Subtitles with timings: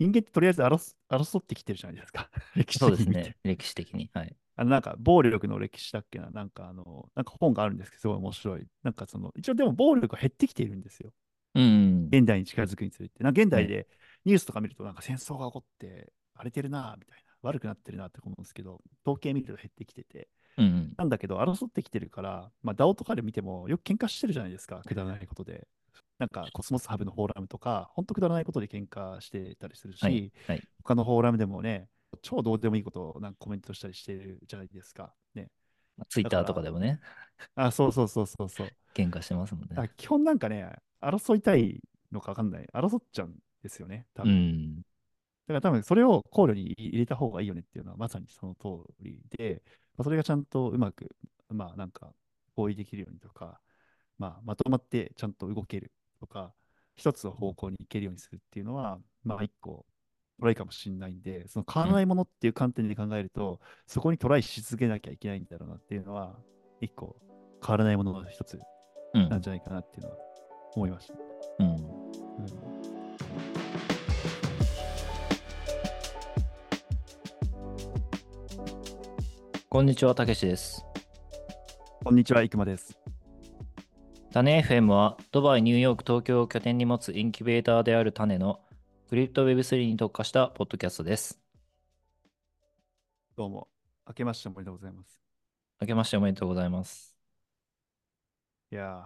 [0.00, 2.30] 人間ってとりあえず争争ってきてるじゃないですか。
[2.56, 3.22] 歴史そう的に見て。
[3.22, 3.36] ですね。
[3.44, 4.10] 歴史的に。
[4.14, 4.34] はい。
[4.56, 8.66] あの、なんか、暴力の歴史だっけな、なんかあの、なんか本があるんですけど、すごい面白い。
[8.82, 11.12] なんかその、一応でも暴力が減ってきているんですよ。
[11.54, 12.06] うん。
[12.06, 13.22] 現代に近づくにつれて。
[13.22, 13.86] なんか現代はいで
[14.24, 17.30] ニュースとか見ると、なんか戦争が起こって、荒れてるな、みたいな。
[17.42, 20.28] 悪くなってるなって思うんですけど、統計見ると減ってきてて。
[20.58, 20.94] うん。
[20.96, 25.66] なんだけど、争ってきてるから、まあ、DAO とかで見ても、よく喧嘩してるじゃないですか、くだらないことで。
[26.20, 30.30] なんか、コスモスハブのフォーラムとか、本当くだらないことで喧嘩してたりするし、はい。
[30.46, 30.62] はい。
[30.84, 31.88] 他のフォーラムでもね、
[32.20, 35.14] 超どうでもいいことをなんかコメントしたりしてるじゃないですか。
[35.34, 35.48] ね。
[36.10, 37.00] ツイッターとかでもね、
[37.54, 38.68] あ、そうそうそうそうそう。
[38.94, 39.90] 喧嘩してますもんあね。
[39.96, 40.70] 基本なんかね、
[41.00, 41.80] 争いたい
[42.12, 42.66] のかわかんない。
[42.74, 44.34] 争っちゃうんですよね、多う分。
[44.34, 44.76] ん。
[44.76, 49.62] だから多分それを考慮に入れた方がいいよねっていうのはまさにその通りで、
[49.96, 51.16] まあ、それがちゃんとうまく、
[51.48, 52.14] まあなんか
[52.54, 53.60] 合意できるようにとか、
[54.18, 56.52] まあまとまってちゃんと動けるとか、
[56.94, 59.86] 一つの方向に行けるようにするっていうのは、まあ一個
[60.38, 66.36] トライかもしれないんで、その変わらないものっていう観点で考えると、そこにトライし続けなきゃいけないんだろうなっていうのは、
[66.80, 67.16] 一個
[67.64, 68.58] 変わらないものの一つ
[69.14, 69.28] うん。
[69.28, 70.16] なんじゃないかなっていうのは
[70.76, 71.14] 思いました。
[71.58, 71.74] うん。
[71.74, 72.10] うん
[79.68, 80.84] こんにちは、たけしです。
[82.02, 82.99] こんにちは、いくまです。
[84.32, 88.60] 種 FM はドバイ、ニューヨーク、東京を拠点に持つインキュベーターである種の
[89.08, 91.40] クリプト Web3 に特化したポッドキャストです。
[93.36, 93.66] どうも、
[94.06, 95.20] 明けましておめでとうございます。
[95.80, 97.16] 明けましておめでとうございます。
[98.70, 99.02] いや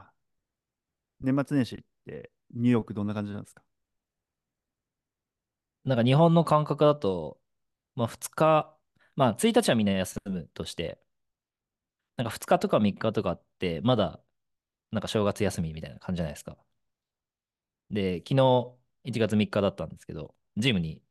[1.22, 3.62] ー、年末年始ってニューヨークどんな感じなんですか？
[5.86, 7.38] なんか日本の感覚だと、
[7.94, 8.76] まあ2日、
[9.16, 10.98] まあ1日はみんな休むとして、
[12.18, 14.20] なんか2日とか3日とかって、まだ
[14.94, 16.56] なんか正月休みみたいな感じじゃないですか。
[17.90, 21.02] で、昨日1月3日だったんですけど、ジムに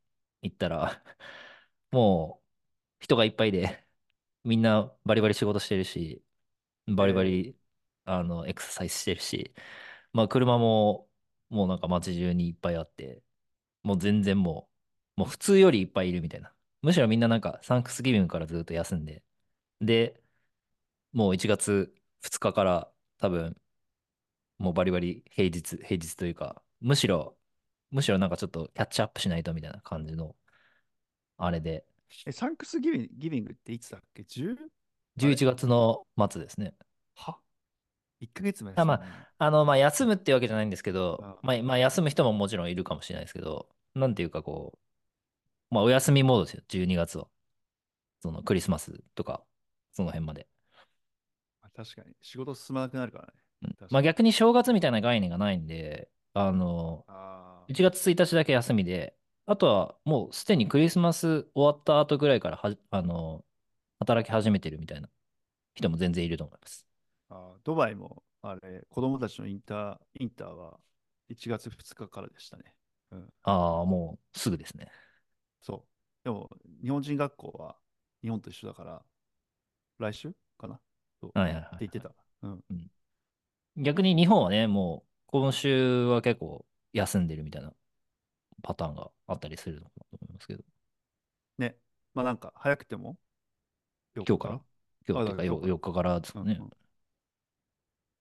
[0.42, 1.04] 行ったら、
[1.92, 2.42] も
[3.02, 3.86] う人がいっぱいで、
[4.44, 6.24] みんなバリバリ仕事してるし、
[6.88, 7.58] バリバリ、
[8.06, 9.54] あの、エクササイズしてるし、
[10.14, 11.10] まあ車も
[11.50, 13.24] もうなんか街中にいっぱいあって、
[13.84, 14.70] もう全然も
[15.18, 16.54] う、もう普通よりいっぱいいるみたいな。
[16.84, 19.24] むしろみんななんかサンクスギビングからずっと休んで、
[19.82, 20.22] で、
[21.14, 23.58] もう1月2日から多分、
[24.64, 27.38] もうバリバリ平日、平日というか、むしろ、
[27.92, 30.36] むしろなんかちょっとキャッチアップしないとみたいな感じの、
[31.38, 31.86] あれで、
[32.26, 34.58] え、サンクスギビングギビングっていつだっけ ?10?
[35.18, 36.74] 11月の末ですね。
[37.16, 37.38] は
[38.20, 39.02] ?1 ヶ月前あま
[39.38, 44.80] あの、まあ、休むってわけじゃないんですけあど、まあ、まあ、休む人ももちろんいるかもしれないですけど、なんていうかこ
[45.72, 47.28] う、まあ、お休みモードですよ、12月は。
[48.22, 49.44] そのクリスマスとか、
[49.94, 50.48] その辺まで。
[51.62, 52.16] あ確かに。
[52.22, 53.43] 仕事進まなくなるからね。
[53.90, 59.16] まあ、逆に正月みたいな概念がないんで、あの、あ1月1日だけ休みで、
[59.46, 63.46] あとはもうすでにクリスマス終わった後ぐらいからはじ、あの、
[64.00, 65.10] 働き始めてるみたいな
[65.76, 66.86] 人も全然いると思います。
[67.30, 67.60] ーあー。
[67.64, 70.80] ドバイも、あれ、子供たちのインター、インターは
[71.30, 72.76] 1月2日からでしたね。
[73.12, 73.30] うん。
[73.44, 74.92] ああ、もうすぐですね。
[75.62, 76.24] そう。
[76.24, 76.50] でも、
[76.82, 77.76] 日本人学校は
[78.22, 79.04] 日本と一緒だから、
[80.00, 80.80] 来週かな？
[81.22, 82.12] そうはいはいはいって言ってた。
[82.42, 82.64] うん。
[83.76, 87.74] 逆に日本はね、もう今週は結構休んでるみたいな
[88.62, 90.64] パターンがあったりするのかなと思いますけど、
[91.58, 91.76] ね。
[92.14, 93.18] まあなんか、早くても、
[94.16, 94.62] 4今日から？
[95.08, 96.58] 今日っていうから今日4日からですかね。
[96.60, 96.72] うんうん。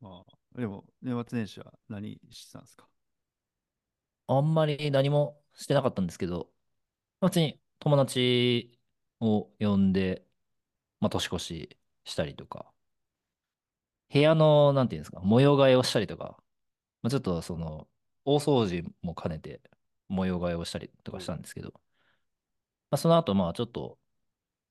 [0.01, 2.89] まあ、でも、年末年始は何してたんですか？
[4.29, 6.51] あんまり何もしてなかったんですけど、
[7.21, 8.79] まあ普通に友達
[9.21, 10.27] を呼んで、
[11.01, 12.73] まあ年越ししたりとか、
[14.13, 16.37] 部屋の、なんていうんですか、模様替えをしたりとか、
[17.03, 17.89] まあ、ちょっとその、
[18.25, 19.61] 大掃除も兼ねて
[20.09, 21.73] 模様替えをしたりとかしたんですけど、
[22.91, 23.99] まあ、その後、まあちょっと、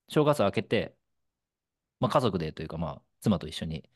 [0.08, 0.94] 正月明けて、
[2.00, 3.88] まあ家族でというか、まあ妻と一緒に、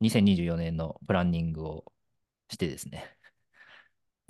[0.00, 1.92] 2024年のプランニングを
[2.50, 3.16] してですね、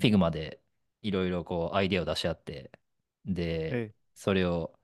[0.00, 0.60] Figma で
[1.02, 2.70] いろいろこうアイデアを出し合って、
[3.24, 3.94] で、え。
[4.14, 4.74] それを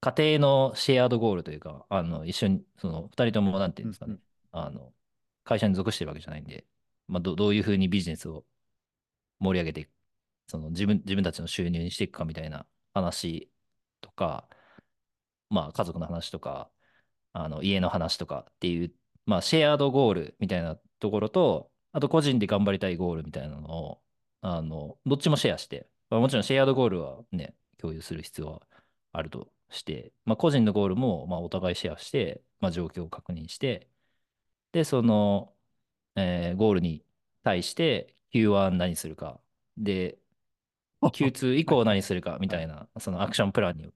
[0.00, 4.22] 家庭の shared goal というか、あの、一緒に、その、二人とも、なんていうんですかね、うん
[4.52, 4.94] あの、
[5.44, 6.66] 会社に属してるわけじゃないんで、
[7.08, 8.44] まあ、どどういうふうにビジネスを
[9.40, 9.90] 盛り上げていく、
[10.48, 13.50] その自分、自分たちの収入にしていくかみたいな話
[14.00, 14.48] とか、
[15.50, 16.70] まあ、家族の話とか、
[17.32, 18.94] あの、家の話とかっていう、
[19.26, 24.02] まあ、シェアードゴールみたいなところと、あと個人で頑張りたいゴールみたいなのを、
[24.42, 28.62] あの、どっちもシェアして、まあ、もちろんシェアードゴールはね、共有する必要は
[29.12, 33.88] あるとして、まあ、個人のゴールも、まあ、お互いシェアして、まあ、状況を確認して、
[34.72, 35.54] で、その、
[36.16, 37.04] えーゴールに
[37.44, 39.40] 対して Q1 何するか。
[39.78, 40.18] で、
[41.12, 41.84] Q2 以降。
[41.84, 42.58] 何するかみはい。
[42.58, 43.92] たいな、そのアクションプランに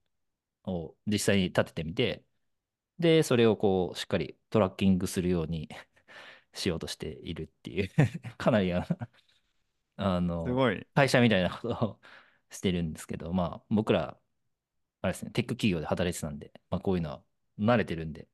[0.65, 2.25] を実際に立ててみて、
[2.99, 5.69] で、それをこう、しっかりトラッキングするように
[6.53, 7.89] しようとしているっていう
[8.37, 8.87] かなりあの、
[9.97, 10.59] あの。
[10.95, 11.99] 会社みたいなことを
[12.49, 14.19] してるんですけど、まあ、僕ら、
[15.03, 17.23] あれですね、テック企業で働いてたんで、まあ、こういうのは
[17.59, 18.29] 慣れてるんで、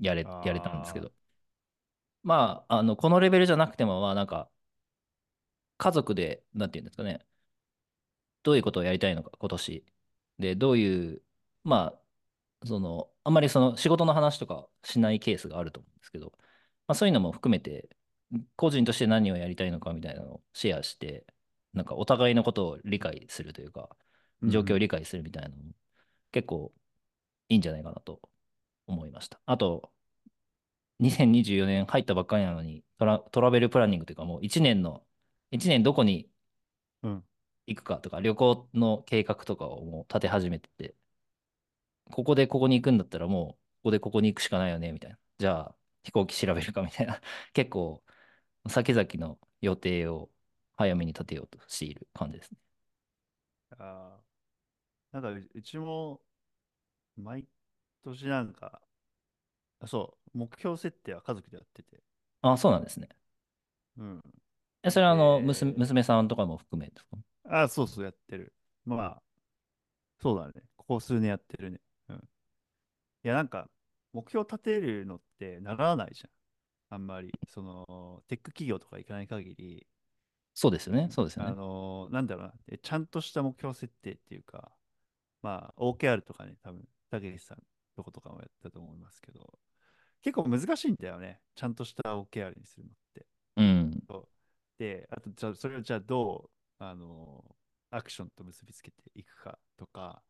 [0.00, 1.12] やれ、やれたんですけあど、
[2.24, 4.50] まあ、あの、このレベルじゃなくても、まあ、なんか、
[5.78, 7.26] 家族で、なんていうんですかね、
[8.42, 9.84] どういうことをやりたいのか、今年。
[10.38, 11.22] で、どういう、
[11.64, 11.94] ま
[12.62, 16.32] あ、その、あんまりその仕事の話とかしないケースがあると思うんですけど、
[16.88, 17.88] まあ、そういうのも含めて、
[18.56, 21.26] 個人として何をやりたいのかみたいなのをシェアして、
[21.74, 23.90] なんかお互いのことを理解するというか、
[24.46, 24.78] 状況をん。
[24.78, 25.72] 理解するみたいなのも
[26.32, 26.72] 結構
[27.50, 28.20] いいんじゃないかなと
[28.86, 29.40] 思いました。
[29.46, 29.92] あと、
[31.00, 35.06] 2024年入ったばっかりなのにトラ、トラベルプランニングというかもう1年の、
[35.52, 36.30] 1年どこに
[37.02, 37.24] うん。
[37.66, 40.94] 行くかとか、旅行の計画とかをもう立て始めてて、
[42.12, 45.18] ここでここに行くんだったらもう、ここでここに行くしかないよね、みたいな。
[45.38, 47.20] じゃあ、飛行機調べるかみたいな。
[47.52, 48.02] 結構、
[48.68, 50.30] 先々の予定を
[50.76, 52.58] 早めに立てようとしている感じですね。
[53.78, 54.21] あー
[55.12, 56.20] なんかう、うちも、
[57.16, 57.46] 毎
[58.04, 58.82] 年なんか、
[59.80, 62.02] あそう、目標設定は家族でやってて、
[62.42, 63.08] あ、そうなんですね。
[63.96, 64.22] うん。
[64.82, 67.16] え、それはあの、娘、で、娘さんとかも含めですか？
[67.44, 68.54] あ、そうそうやってる。
[68.84, 69.22] まあ、
[70.20, 70.64] そうだね。
[70.76, 71.80] ここ数年やってるね。
[72.08, 72.16] うん。
[72.16, 73.68] いや、なんか、
[74.12, 76.30] 目標立てるのってならないじゃん。
[76.94, 77.32] あんまり。
[77.48, 79.86] その、テック企業とか行かない限り、
[80.54, 81.08] そうですよね。
[81.10, 81.54] そうですよあね。
[81.54, 82.54] のーなんだろうな。
[82.68, 84.72] えちゃんとした目標設定っていうか、
[85.42, 87.58] まあ、OKR とかね、多分、たけしさん
[87.96, 89.58] とことかもやったと思いますけど、
[90.22, 91.40] 結構難しいんだよね。
[91.54, 93.26] ちゃんとした OKR にするのって。
[93.56, 93.90] うん。
[94.78, 96.50] で、あと、じゃあそれをじゃあど
[96.80, 97.54] う、あのー
[97.94, 100.22] アクションと結びつけていくかとか、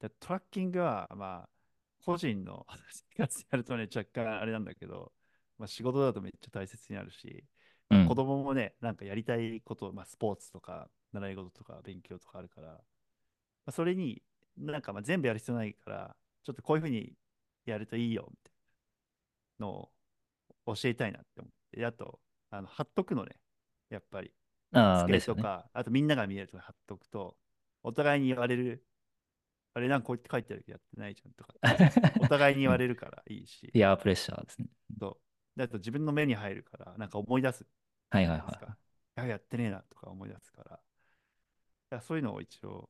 [0.00, 1.48] でトラッキングは、まあ、
[2.04, 2.64] 個人の
[3.16, 5.12] 生活やるとね、若干あれなんだけど、
[5.58, 7.44] まあ、仕事だとめっちゃ大切になるし、
[7.90, 8.08] うん。
[8.08, 12.78] 供もね、なんかやりたいこと、まあ、スポーツとか、習い事とか、勉強とかあるから、ま
[13.66, 14.22] あ、それに、
[14.56, 17.14] なんかまあ全部やる必要ないから、ちょっとこういうふうに
[17.66, 18.52] やるといいよ、みたい
[19.58, 19.72] なの
[20.66, 21.78] を教えたいなって思って。
[21.78, 22.20] であと、
[22.50, 23.36] あの貼っとくのね、
[23.90, 24.32] やっぱり。
[24.72, 27.36] ああ、ですとか、あとみんなが見えるとこ貼っとくと、
[27.82, 28.84] お互いに言われる
[29.74, 31.54] あれなんかこうやって書いてあるけどやってないじゃんとか
[32.20, 32.72] お互いに言うん。
[32.72, 34.68] われるからいいし、ピアープレッシャーですね。
[35.00, 35.18] そ
[35.56, 35.58] う。
[35.58, 37.66] であと自分の目に入るから、なんか思い出す
[38.10, 38.26] はい。
[38.26, 38.76] はいは
[39.16, 40.80] いや、やってねえなとか思い出すから。
[41.92, 42.88] いやそういうのを一応、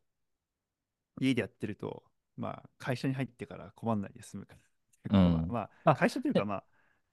[1.21, 2.05] 家でやってると、
[2.37, 4.61] まあ、会社に入ってから困んないで済むから。
[5.11, 5.49] うん。
[5.49, 6.65] まあ、あ、会社というか、で、まあ、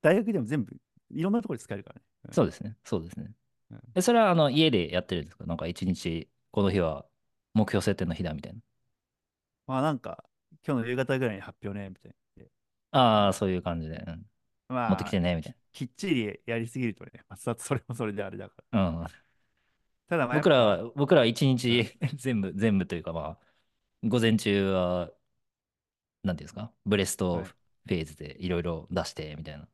[0.01, 0.75] 大学でも全部、
[1.11, 2.03] いろんなところで使えるからね。
[2.31, 2.77] そうですね。
[2.83, 3.33] そうですね。
[3.71, 5.45] うんそれはあの、家でやってるんですか？
[5.45, 7.05] なんか一日、この日は
[7.53, 8.61] 目標設定の日だみたいな。
[9.67, 10.23] まあ、なんか、
[10.67, 12.17] 今日の夕方ぐらいに発表ね、みたいな。
[12.91, 13.97] ああそういう感じで。
[14.07, 14.25] うん。
[14.87, 18.65] 持ってきまあ、てね、みたき、いきっちりやりすぎるとね、まあ、そ それもそれであれだから。
[18.71, 18.89] な。
[18.89, 19.07] うん。
[20.07, 23.48] ただ、まあ、僕らぱ、は、僕らは一日うん、 全部、全部というかまあ、
[24.03, 25.11] 午前中は、
[26.23, 27.53] なんていうんですか、ブレストフはい。
[27.87, 29.67] ェーズでいろいろ出して、みたいな。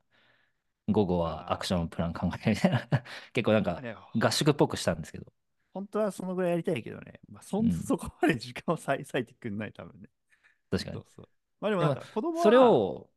[0.90, 2.88] 午後はアクションプラン考えるみたいな。
[3.34, 3.86] 結構なんか、
[4.20, 5.34] 合宿っぽくしたんですけど。
[5.74, 7.88] 本当はそのぐらいやりたいけどね、まあ、そん、うん。
[7.88, 10.10] そこまで時間を割割いてくんない、多分ね。
[10.70, 10.96] 確かに。
[10.96, 11.30] そうそう。
[11.62, 13.10] まあでもでも、なんか、子供それは、を、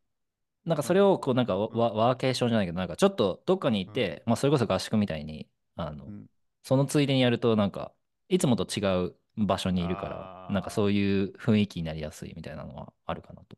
[0.65, 6.29] なんかうん、それをこうなんかワ、うん、ワーケーションじゃないけど、なんかちょっとどっかに行うん、って、まあそれこそ合宿みたいに、あの、うん。
[6.65, 7.95] そのついでにやるとなんか、
[8.29, 13.57] いつもと違う場所にいるから、なんかそういう雰囲気になりやすいみたいなのはあるかなと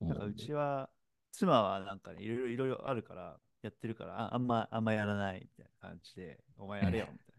[0.00, 0.34] なんかう。
[0.34, 0.90] ちは、
[1.32, 7.34] 妻はなんかね、いろいろいろいろあるから、やってるから、あ、あんま、あんまやらないみたいな感じで、お前やれよみたい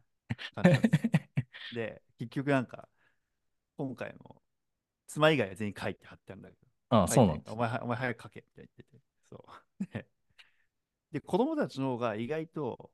[0.56, 1.48] な感じで。
[1.74, 2.90] で、結局なんか、
[3.78, 4.42] 今回も、
[5.08, 7.52] 妻以外は全員書いて貼ってあるんだけど、ああ、そうなんです。
[7.52, 9.46] お前は、お前早く書けって言ってて、そ
[9.80, 9.86] う。
[9.94, 10.08] で、
[11.12, 12.92] で子供たちの方が意外と、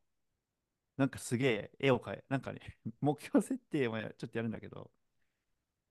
[0.97, 2.59] なんかすげえ絵を描い、なんかね、
[3.01, 4.91] 目標設定もやちょっとやるんだけど、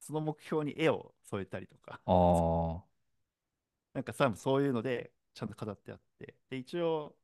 [0.01, 2.85] その目標に絵を添えたりとか、ああ、
[3.95, 7.17] なんかさ、そういうので、ちゃんと飾ってあって、で、一応、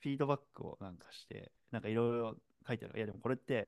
[0.00, 2.98] フィードバックをなんかして、なんかいろいろ書いてある。
[2.98, 3.66] いや、でもこれって、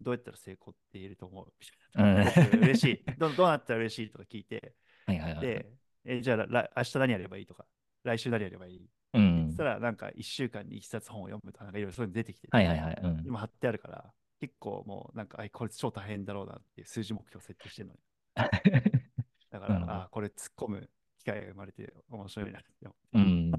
[0.00, 1.52] どうやったら成功って言えると思う？
[1.60, 1.66] み
[1.96, 2.22] たいな。
[2.22, 2.24] うん。
[2.24, 3.04] 僕、嬉しい。
[3.18, 4.10] ど、どうなったら嬉しい？
[4.10, 4.74] とか聞いて、
[5.06, 5.46] はいはいはい。
[5.46, 5.66] で、
[6.04, 7.46] え、じゃあ、ら明日何やればいい？
[7.46, 7.66] とか、
[8.04, 8.90] 来週何やればいい？
[9.14, 9.36] うん。
[9.36, 13.00] 言ってたら、なんか1週間に1冊本を読むとか、なんかいろいろそういうの出てきてて、はいはいはい。
[13.02, 13.22] うん。
[13.26, 18.00] 今貼ってあるから、結構もう、なんか、あ、これ超大変だろうなっていう数字目標設定してるのに。
[18.34, 19.92] だから、 なるほど。
[19.92, 23.50] あ、これ突っ込む機会が生まれて面白いなって思うん。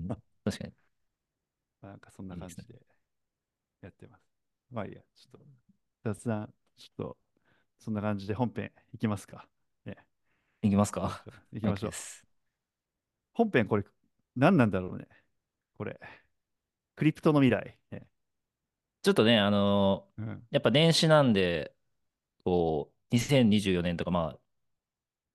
[0.44, 0.74] 確かに。
[1.82, 2.28] なんかそん。
[2.28, 2.82] な感じで
[3.82, 4.24] やってます。
[4.72, 5.46] まあいいや、ちょっと
[6.04, 7.18] 雑談、ちょっと
[7.80, 9.48] そんな感じで本編いきますか。
[9.86, 9.98] ね、
[10.62, 11.92] いきますかいきましょう。
[13.34, 13.84] 本編これ、
[14.36, 15.08] 何なんだろうね。
[15.78, 16.00] これ。
[16.96, 17.78] クリプトの未来。
[17.92, 18.08] ね
[19.04, 21.76] ちょっとね、あのーうん、やっぱ年始なんで、
[22.46, 24.40] こう、2024年とか、まあ、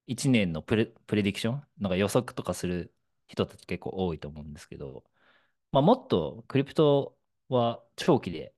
[0.07, 1.67] 1年のプレ、プレディクション？
[1.79, 2.95] なんか予測とかする
[3.27, 5.05] 人たち結構多いと思うんですけど、
[5.73, 7.19] まあ、もっとクリプト
[7.49, 8.55] は長期で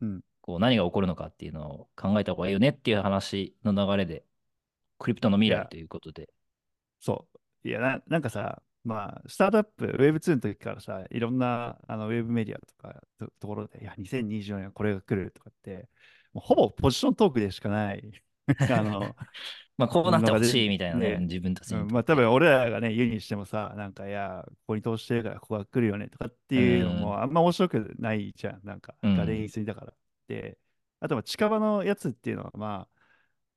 [0.00, 0.22] うん。
[0.40, 4.24] こう何が起こるのかっていうのを考えた方がいいよねっていう話の流れで、
[4.98, 6.30] クリプトの未来ということで。
[7.00, 7.26] そ
[7.64, 7.68] う。
[7.68, 15.88] いやな、なんかさ、まあ、スタートアップ、Web2 の時からさ、いろんなあのウェブメディアとかとところで、いや、2024年はこれが来るとかって、
[16.32, 18.12] もうほぼポジショントークでしかない。
[18.70, 19.16] あの、
[19.76, 21.80] まあ、こうなってほしねいみたいなね、自分たちに。
[21.80, 28.60] うんまあ多分俺らがね、言うにしてもさ、なんか、いや、ここに投資してるからここが来るよねとかっていうのうんもあんま面白くないじゃん。
[28.62, 29.92] なんか、うんガレージすぎだから。
[30.28, 30.58] で、
[31.00, 32.95] あとは近場のやつっていうのは、まあ、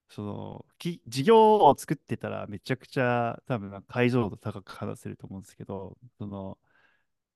[0.09, 6.57] その、き事業を作ってたらめちゃくちゃ多分解像度高く話せると思うんですけど、その、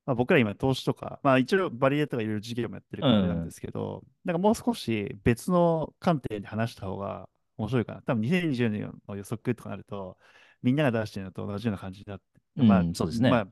[0.06, 8.02] まあ、僕ら今投資とか、まあ一応バリエーとかいろいろ事業もやってる感じなんですけど、なんかもう少し別の観点で話した方が面白いかな。
[8.02, 10.18] 多分2020年の予測とかなると、
[10.62, 12.24] みんなが出してるのと同じような感じだって。
[12.56, 13.46] うんまあ、そうですねまあ、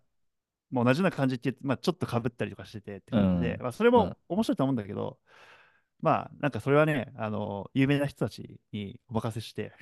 [0.70, 5.18] もう同じような感じって言って、まあちょっと被ったりとかしててって感じで、うんまあそれもまあ面白いと思うんだけど、
[6.02, 9.73] まあなんかそれはね、あの、有名な人たちにお任せして、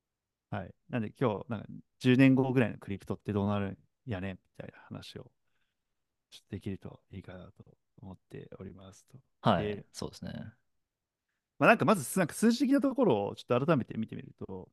[0.50, 0.74] はい。
[0.88, 1.66] なんで今日、なんか
[1.98, 5.30] 10年後ぐらいのクリプトってどうなるんやねみたいな話を
[6.50, 7.64] できるといいかなと
[8.00, 9.18] 思っておりますと。
[9.42, 10.32] はいで、そうですね。
[11.58, 14.68] まあ、なんかまずなんか数字的なところをちょっと改めて見てみると、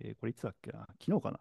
[0.00, 0.86] えーこれいつだっけな？
[1.00, 1.38] 昨日かな？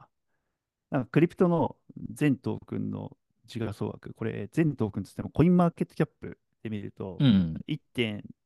[0.92, 1.76] なんかクリプトの
[2.14, 7.62] 全トークンの時価総額、これ全トークンつってもコインマーケットキャップで見ると、うん。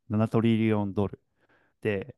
[0.10, 1.22] 1.7トリリオンドル
[1.82, 2.16] で、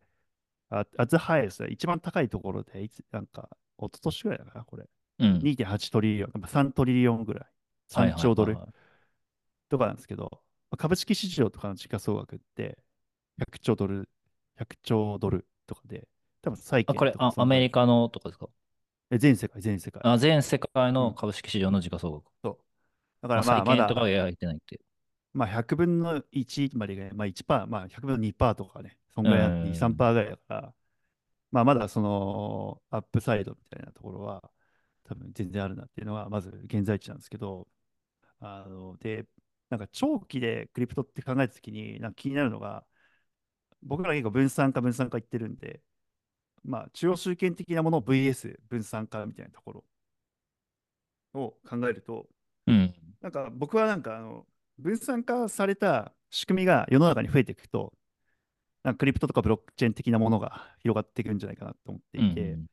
[0.72, 4.90] あアズハイス一番高いところで、いつなんか、一昨年ぐらいだから、これ。
[5.20, 5.44] うん。
[5.44, 7.46] 2.8トリリオン、まあ3トリリオンぐらい。
[7.90, 8.58] 3兆ドル
[9.70, 10.30] とかなんですけど、
[10.72, 12.78] まあ株式市場とかの時価総額って
[13.38, 14.10] 100兆ドル、
[14.58, 16.08] 100兆ドルとかで、
[16.42, 18.48] 多分債あ、券これ、あアメリカカのとかですか？
[19.12, 20.04] 全世界、全世界。
[20.04, 22.32] あ全世界うんの株式市場の時価総額。
[22.44, 22.58] そう。
[23.22, 24.82] だかまあ、らまあ、ま債券とかはだ、入ってないっていう。
[25.34, 30.74] まあ、100分の1までが、まあ1%、まあ100分の2%とかね、そんぐらいあって、うん2、3%ぐらいだから、
[31.52, 34.52] まあまだそのアップサイドみたいなところは、
[35.04, 37.68] 多分全然あるなっていうのが、まず現在地なんですけど、
[38.40, 39.28] あの、で、
[39.70, 42.86] なんか長期でクリプトって考えたときに、なんか気になるのが、
[43.84, 45.82] 僕ら結構分散化分散化言ってるんで、
[46.64, 49.86] まあ中央集権的なものを VS 分散化みたいなところ
[51.34, 52.28] を考えると、
[52.68, 52.94] うん。
[53.22, 54.46] なんか僕はなんかあの
[54.80, 57.94] 分散化された仕組みが世の中に増えていくと、
[58.84, 62.66] なんかクリプトとかブロックチェーン的なものが広がっていくんじゃないかなと思っていて、うん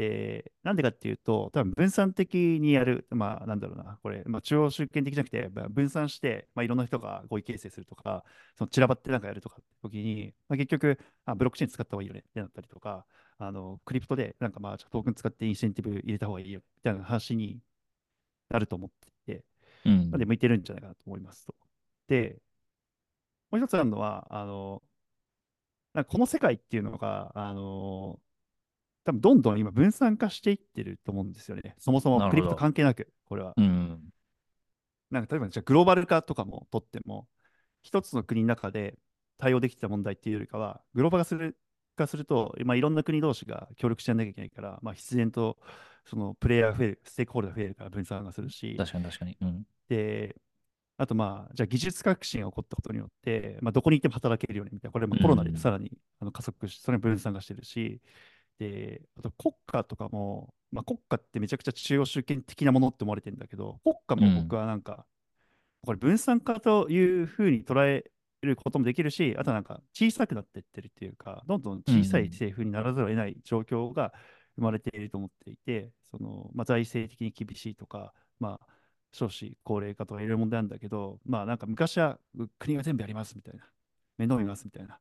[0.00, 8.24] で、なんでかっていうと、多分分散的にやる、まあなんだろうな、これ、まあ、中央集権的じゃなくて、まあ分散して、まあ、いろんな人が合意形成するとか、
[8.56, 13.04] その散らばってなんかやるとかって時に、まあ、結局あ、ブロックチェーン使った方がいいよねってなったりとか、
[13.36, 17.58] あのクリプトでなんかまあトークン使ってインセンティブ入れた方がいいよみたいな話に
[18.48, 19.08] なると思って、
[19.84, 21.54] うんなんで向いてるんじゃないかなと思いますと。
[22.08, 22.38] で、
[23.50, 24.82] もう一つあるのは、あの、
[25.94, 28.20] なんかこの世界っていうのが、あの、
[29.04, 31.74] 多分どんどん今分散化していってると思うんですよね。
[31.78, 33.54] そもそもクリプト関係なく、これは。
[33.56, 34.00] うん。
[35.10, 37.26] なんか例えばじゃあグローバル化とかもとっても、
[37.82, 38.98] 一つの国の中で
[39.38, 41.56] 対応できた問題っていうよりかは、グローバル化する
[41.96, 45.58] 化すると、まあ、いろんな国同士が協力しなきゃいけないから、まあ、必然と
[46.04, 49.36] そのプレイヤーが増える、ステークホルダーが増えるから分散がするし、確かに確かに。
[49.40, 49.66] うん。
[49.88, 50.36] で、
[50.96, 58.00] あとまあ、じゃあ技術革新が起こったことによって、まあ、どこにいても働けるようにみたいな、これもコロナうんでさらにあの加速し、それ分散化してるし、
[58.58, 65.06] で、あと国家とかも、まあ、国家ってめちゃくちゃ中央集権的なものって思われてるんだけど、国家も僕はなんか、
[65.82, 68.04] これ分散化というふうに捉え
[68.46, 74.12] ることもできるし、あとはなんか小さくなっていってるっていうか、どんどん小さい政府にならざるを得ない状況が
[74.56, 78.66] 生まれていると思っていて、そのまあ、財政的に厳しいとか、まあ、
[79.12, 83.64] 少子高齢化とかいろいろ問題なんだけど、まあなんか昔はう国が全部やりますみたいな、
[84.18, 84.98] 面倒見ますみたいな、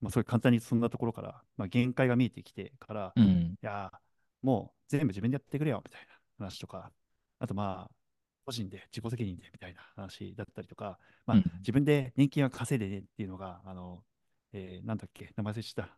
[0.00, 3.54] まあそういう簡単にそんなところから、まあ限界が見えてきてから、いうん。
[3.62, 3.98] やー、
[4.42, 6.06] もう全部自分でやってくれよみたい
[6.38, 6.90] な話とか、
[7.38, 8.01] あとまあ、
[8.44, 14.04] 個人で自己責任でみたいな話だったりとか、まあうん自分で年金は稼いでねっていうのが、あの、
[14.52, 15.88] えーなんだっけ、名前忘れした、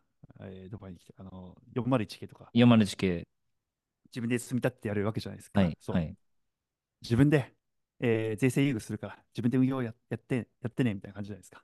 [0.41, 3.25] えーどこに来て、あの、401系とか、401系。
[4.07, 5.61] 自分で積み立ってやるわけじゃないですか。
[5.61, 5.77] はい。
[5.79, 6.15] そうはい。
[7.01, 7.53] 自分で、
[7.99, 11.63] えー税制優遇するから、自分で運用ややってやってねみたいな感じじゃないですか。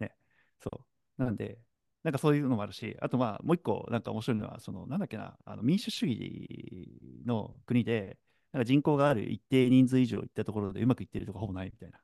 [0.00, 0.14] ね。
[0.60, 0.70] そ
[1.18, 1.22] う。
[1.24, 1.58] なんで、
[2.02, 8.18] なんかそういうのもあるし、あとまあもう一個なんか面白いのは、そのなんだっけな、あの民主主義の国で、
[8.52, 11.98] なんか人口がある一定人数以上いったところでうまくいってるとこほぼないみたいな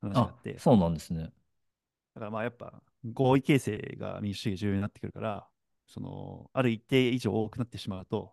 [0.00, 1.30] 話がああ、って、そうなんですね。
[2.14, 2.72] だからまあやっぱ
[3.12, 5.46] 合意形成が民主主義重要になってくるから、
[5.86, 8.32] そのある一定以上多くなってしまうと、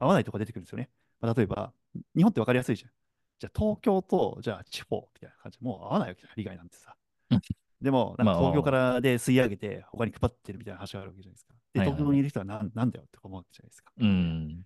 [0.00, 0.90] 合わないとこ出てくるんですよね。
[1.20, 1.72] まあ、例えば、
[2.16, 2.90] 日本って分かりやすいじゃん。
[3.38, 6.96] じゃあ東京と、じゃあ地方みたいな感じで、もう合わないわけじゃん、利害なんてさ。
[7.30, 7.40] うん
[7.82, 11.54] でも、なんか東京からで吸い上げて、他に配ってるみたいな話があるわけじゃないですか。
[11.72, 11.80] で。
[11.80, 13.92] 東京にいる人はなんなんだよって思うわけじゃないですか。
[13.98, 14.64] うん。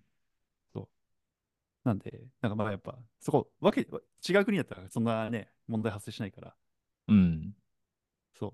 [1.87, 3.81] なんで、なんかまあやっぱ、そこ、わけ、
[4.27, 6.55] 違う国だったらそんなね、問題発生しないから、
[7.07, 7.53] うん。
[8.33, 8.53] そう。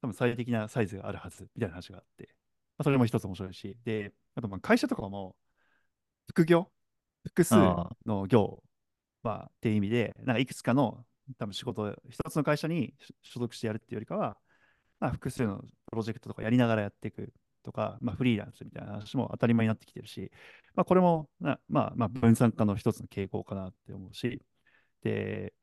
[0.00, 2.28] 多分最適なサイズがあるはずみたいな話があって、
[2.78, 5.36] まあ、それも一つ面白いし、で、あとまあ会社とかも、
[6.28, 6.70] 副業、
[7.24, 7.54] 複数
[8.06, 8.62] の業、
[9.22, 11.04] まあ、っていう意味で、なんかいくつかの
[11.38, 14.38] 多分仕事、一つの会社に所属してやるっていうよりかは、
[14.98, 20.30] まあ、複数のプロジェクトとかやりながらやっていくとか、まあ、フリーランスみたいな話も当たり前になってきてるし、
[20.74, 24.42] まあ、これもな、まあ、まあ、分散化の一つの傾向かなって思うし、
[25.02, 25.54] で、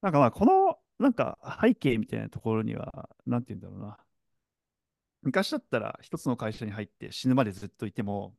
[0.00, 3.98] なんかまあ、この、なんか背景みたいなところには、なんて言うんだろうな。
[5.22, 8.34] 昔だったら一つの会社に入って死ぬまでずっといても、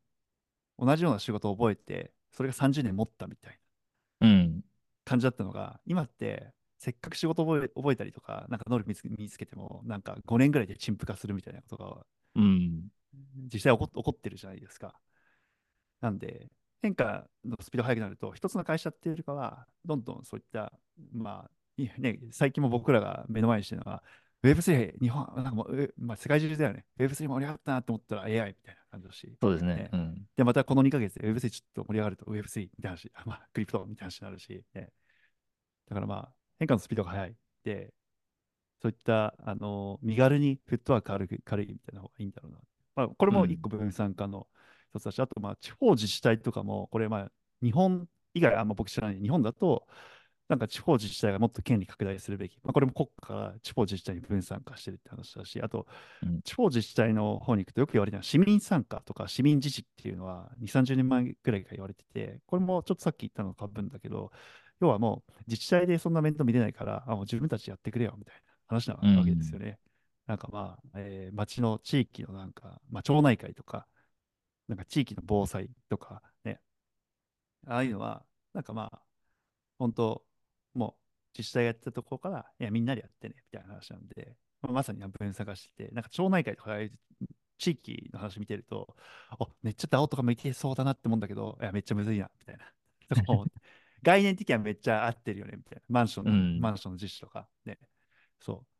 [0.80, 3.60] 同じような仕事を覚えて、それが30年持ったみたい
[4.20, 4.64] なうん。
[5.06, 12.90] 感じだったのが、今って、せっかく仕事覚え覚えたりとか、なんか能力見つけても、なんか5年ぐらいで陳腐化するみたいなことがうん。
[13.54, 15.00] 実際起こ起こってるじゃないですか。
[16.04, 16.50] なんで、
[16.82, 20.74] 変化のスピードが速くなると、一つの会社っていうよりかは、どんどんそういった、
[21.14, 24.04] まあ、いね、最近も僕らが目の前にしてるのは、
[24.44, 26.86] Web3、日本、なんかもう、うまあ、世界中だよね。
[26.98, 29.76] Web3 盛り上がったなと思ったら AI みたいな感じだし、そうですね。
[29.76, 29.90] ね。
[29.94, 30.28] うん。
[30.36, 34.90] で、またこの2ヶ月で Web3 ちょっと盛り上がると Web3 みたいな話、まあ、クリプトみたいな話になるし、ね。
[35.88, 37.36] だからまあ、変化のスピードが速い。
[37.64, 37.94] で、
[38.82, 42.58] そういった、あの、身軽にフットワーク軽い、軽いみたいな方がいいんだろうな。
[42.96, 43.62] まあ、これも一うん。
[43.62, 44.48] 個分散化の
[44.94, 47.32] 一つだし、あと、まあ、地方自治体とかも、これ、まあ、
[47.62, 49.88] 日本以外、あんま僕知らない、日本だと、
[50.50, 52.58] なんか地方自治体がもっと権利拡大するべき。
[52.64, 55.88] まあ、これも国家から地方自治体に分散化してるって話だし、あと、
[56.22, 56.44] うん。
[56.44, 64.32] 地方自治体の方に行くとよく言われるのは、市民参加とか市民自治っていうのは2、30年前ぐらいから言われてて、これもちょっとさっき言ったのと被るんだけど、
[64.82, 69.60] 要はもう自治体でそんな面倒見れないから、あ、もう自分たちやってくれよみたいな話なうわけですよん。
[69.60, 69.80] ね。
[70.28, 73.88] なんかまあ、えー町の地域のなんか、まあ、町内会とか、
[74.74, 76.60] なんか地域の防災とかね、
[77.68, 79.02] ああいうのは、なんかまあ、
[79.78, 80.26] 本当、
[80.74, 86.78] もう自治体がやってたところから、いや、みんなでやってね、みたいな話なんで、まさに分散化してて、なんか町内会とか
[87.60, 88.96] 地域の話見てると、
[89.40, 92.66] お、めっちゃ DAO とか向いてそうだなって思うんだけど、いや、めっちゃむずいな、みたいな。
[94.02, 95.84] 概念的にはめっちゃ合ってるよね、みたいな。
[95.90, 96.74] マンションの、マうん。
[96.74, 97.78] ンションの実施とか、ね。
[98.40, 98.74] そう。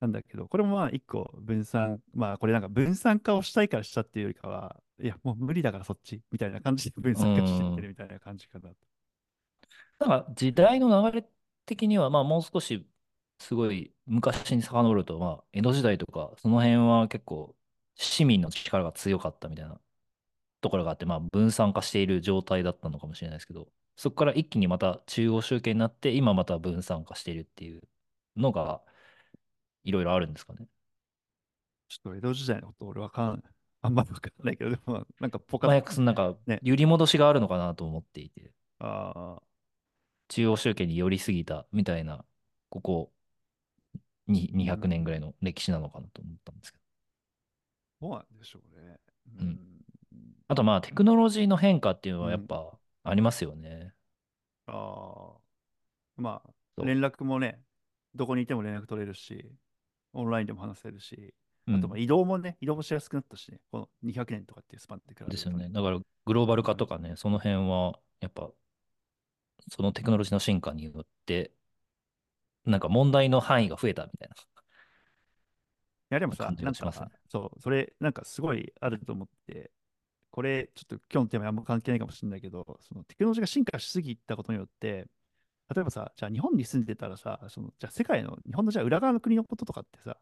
[0.00, 7.90] なんだけど、これもまあ一個分散、まあこれなんか分散化をしたいからしたっていうよりかは、いや、もう無理だからそっち、みたいな感じで分う散化してってるん。
[7.90, 8.70] みたいな感じかな。
[9.98, 11.28] なんか時代の流れ
[11.66, 12.86] 的には、まあもう少し
[13.38, 17.56] すごい昔に遡ると、まあ江戸時代とか、その辺は結構
[17.94, 19.80] 市民の力が強かったみたいな
[20.60, 27.82] ところがあって、まあ分散化している状態だったのかもしれないですけど、そこから一気にまた中央集権になって、今また分散化しているっていう
[28.36, 28.82] のが
[29.84, 30.68] いろいろあるんですかね。
[31.88, 33.42] ちょっと江戸時代のこと俺わかん、
[33.82, 39.42] あんまりわかんないけど、でもなんかポカッ、まあ、そのなんかね、揺り戻しがあるのかなと思っていて、ああ、
[40.28, 42.24] 中央集権に寄りすぎたみたいな、
[42.70, 43.12] ここ
[44.28, 46.84] にう200年ぐらいん、の歴史なのかなと思ったんですけど。
[48.00, 48.98] うなんでしょうね。
[49.40, 49.58] うん。
[50.14, 53.94] ん、あとまあテクノロジーの変化っていうのはやっうん、ぱありますよね。
[54.66, 55.40] ああ、
[56.16, 57.62] まあ、そ連絡もね、
[58.14, 59.52] どこにいても連絡取れるし、
[60.12, 61.34] オンラインでも話せるし、
[61.68, 62.00] あとまあん。
[62.00, 65.30] 移動もね、移動もしやすくなったしね、この200年とかっていうスパンで比べる。
[65.30, 65.68] ですよね。
[65.70, 68.50] だからグローバル化とかね、その辺はやっぱ
[69.70, 71.52] そのテクノロジーの進化によって
[72.64, 74.28] なんか問題の範囲が増えたみたい
[76.10, 77.18] や、でもさ、な感じなんか、がしますね。
[77.28, 79.70] そう、それ、なんかすごいあると思って、
[80.30, 85.06] これ、ちょっと今日のテーマにあんま関係ないかもしれないけど、そのテクノロジーが進化しすぎたことによって、
[85.74, 90.18] 例えばさ、じゃあ日本に住んでたらさ、そのじゃあ世界の、日本のじゃあ裏側の国のこととかってさ、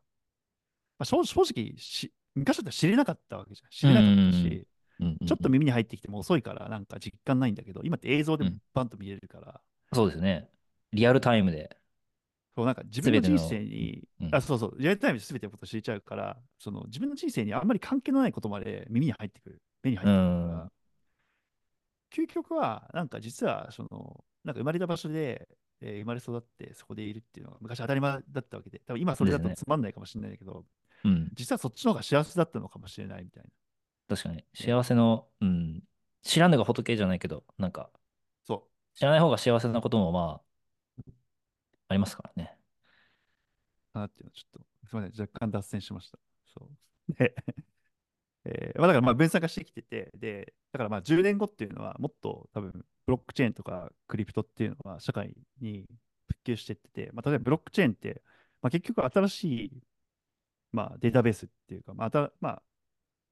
[0.99, 3.71] まあ、正正直し、昔だったら知れなかったわけじゃん。
[3.71, 4.67] 知うんれなかったうんし、
[5.01, 5.07] うん。
[5.07, 8.49] うんうんちょっと耳に入ってきても遅いから、なんか実感ないんだけど、今って映像でうん。
[8.49, 9.61] うんバンと見れるから、
[9.93, 10.49] そうですね。
[10.93, 11.77] リアルタイムで。
[12.57, 20.71] そうなんか自分の人生に、あ、うん、そうそう、リアルタイムで全てのことを知れちゃうから、その自分の人生にあんまり関係のないことまで耳に入ってくる、目に入うってくるかん、ら、
[22.13, 25.49] 究極は、なんか実は、その、なんか生まれた場所で、
[25.83, 29.51] えー生まれ育ってそこでいるっていうのが昔当たり前だったわけで、多分今それだと。
[29.51, 30.65] つまんないかもしれないけど、
[31.07, 31.31] うん。
[31.35, 33.45] 実はそっちの方が幸せだったのかもしれないみたい
[34.09, 34.45] 確かに。
[34.55, 35.83] 幸せの、うん。
[36.23, 37.91] 知らぬが仏じゃないけど、なんか、
[38.45, 38.99] そう。
[38.99, 40.41] 知らない方が幸せなこともま
[40.99, 41.03] あ、
[41.89, 42.59] ありますからね。
[43.93, 46.19] かなっていうのはちょっと、すみません、若干脱線しました。
[46.47, 46.69] そ
[47.09, 47.15] う。
[47.15, 47.35] で、
[48.45, 52.73] えーまあ、だからまあ分散化してきてて、で、だからまあ10年後っていうのは、もっと多分、
[53.07, 55.87] ブロックチェーンとかクリプトっていうのは社会に
[56.45, 58.23] 普及していってて、まあ、例えばブロックチェーンって、
[58.63, 59.73] まあ、結局新しい、
[60.77, 62.63] まあ、データベースっていうか、まあたまあ、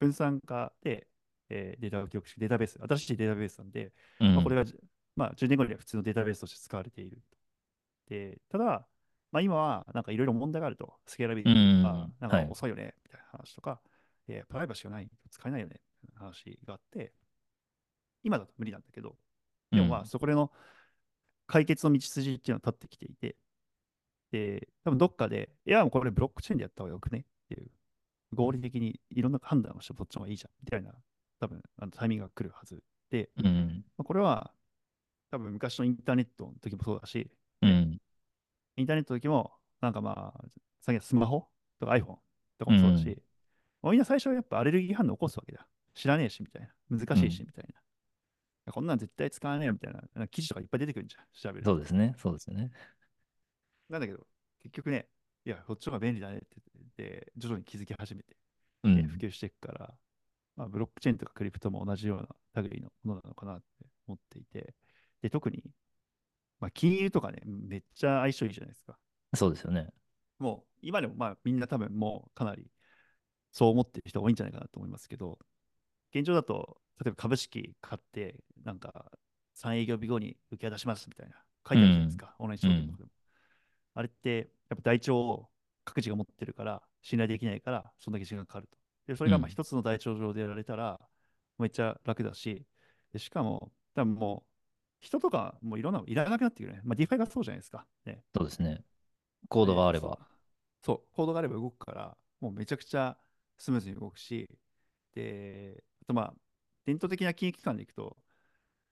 [0.00, 1.08] 分散化で、
[1.50, 3.92] えーデータを記憶してデータベース、新しいデータベースなんで、
[4.34, 4.50] まあ、こうん。
[4.50, 4.64] れが、
[5.16, 7.22] まあ、10年後には普通のデータベースとして使われている。
[8.08, 8.86] で、ただ、
[9.32, 12.14] まあ、今はなんかいろいろ問題があると、スケーラビうリティとか、ん。
[12.20, 12.48] なんかはい。
[12.48, 13.80] 遅いよね、みたいな話とか、
[14.28, 17.12] えープライバシーがない、使えないよね、みたいな話があって、
[18.22, 19.16] 今だと無理なんだけど、
[19.74, 20.06] でもまあ、うん。
[20.06, 20.50] そこでの
[21.46, 23.36] 解決の道筋っていうのは立ってきていて、
[24.32, 27.70] で、多分どっかで、いや、もうこれブロックチェーンでやった方がよくねっていう、
[28.32, 30.92] 合理的にいろんな判断をしてそっちの方がいいじゃん、みたいな、
[31.40, 33.84] 多分あのタイミングが来るはずで、うん。
[33.96, 34.52] まあ、これは
[35.30, 37.28] 多分昔のインターネットの時もそうだし、ね、
[37.62, 38.00] うん。
[38.76, 40.44] インターネットの時も、なんかまあ、
[40.80, 42.18] さっきのスマホとか iPhone
[42.58, 42.76] とかうん。
[42.76, 43.22] もそうだし、
[43.82, 45.66] もうみんな最初はやっぱアレルギー反応起こすわけだ。
[45.94, 46.98] 知らねえし、みたいな。
[46.98, 47.46] 難しいし、うん。
[47.46, 47.64] みたい
[48.66, 48.72] な。
[48.72, 50.28] こんなん絶対使わねえよ、みたいな。
[50.28, 51.24] 記事とかいっぱい出てくるんじゃん。
[51.32, 51.70] 調べると。
[51.70, 52.14] そうですね。
[52.16, 52.70] そうですね。
[53.90, 54.26] なんだけど、
[54.62, 55.08] 結局ね、
[55.44, 56.46] いや、こっちの方が便利だねって
[56.96, 58.36] で徐々に気づき始めて、
[58.82, 59.18] うん。
[59.20, 59.94] 及していくから、
[60.56, 63.64] まあ、ブロックチェーンとかクリプトも同じような類のものなのかなって
[64.06, 64.74] 思っていて、
[65.22, 65.64] で、特に、
[66.60, 68.98] まあ、金融とかね、めっちゃ相性いいじゃないですか。
[69.34, 69.88] そうですよね。
[70.38, 72.70] もう、今でもまあ、みんな多分もうかなり
[73.52, 75.38] そう思ってる人多いんじゃないかなと思いますけど、
[76.14, 79.12] 現状だと、例えば株式買って、なんか
[79.54, 81.36] 3営業日後に受け渡しますみたいな
[81.68, 82.18] 書いてあるじゃないですうん。
[82.18, 82.70] か、オンラインうん。
[82.70, 83.10] 証券とかでも。
[83.94, 85.48] あれって、やっぱ台帳を
[85.84, 88.78] 各自が持ってるから、信頼できないから、そんだけ時間がかかると。
[89.06, 89.50] で、それがまあうん。
[89.50, 91.00] 一つの台帳上でやられたら、
[91.58, 92.66] めっちゃ楽だし、
[93.12, 94.50] でしかも、多分もう、
[95.00, 96.80] 人とかもういろんなのいらなくなってくるね。
[96.84, 97.86] まあ、 DeFi がそうじゃないですか。
[98.06, 98.24] ね。
[98.34, 98.82] そうですね。
[99.48, 100.18] コードがあれば。
[100.82, 103.16] そう、コードがあれば動くから、もうめちゃくちゃ
[103.58, 104.48] スムーズに動くし、
[105.14, 106.34] で、あとまあ、
[106.86, 108.16] 伝統的な金融機関でいくと、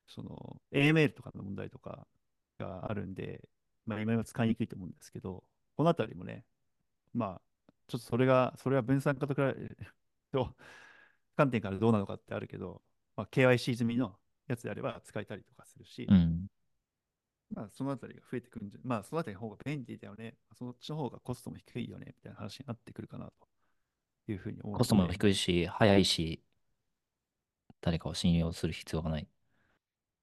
[0.07, 2.07] その AML とかの問題とか
[2.59, 3.49] があるんで、
[3.87, 5.45] まあ、今は使いにくいと思うんですけど、
[5.77, 6.45] このあたりもね、
[7.15, 9.77] まあ、ちょっとそれが、それは分散化と比べる
[10.33, 10.55] と、
[11.37, 12.83] 観点からどうなのかってあるけど、
[13.17, 14.17] まあ、KYC 済みの
[14.49, 16.47] やつであれば使えたりとかするし、うん。
[17.55, 26.43] まあ、そのあたりが増えてくるんじゃ、まあ、そのあたりの方が便利だよね、そっちの方がコストも低いよね、みたいな話になってくるかなというふうに思コストも低いし、早いし、
[27.81, 29.29] 誰かを信用する必要がない。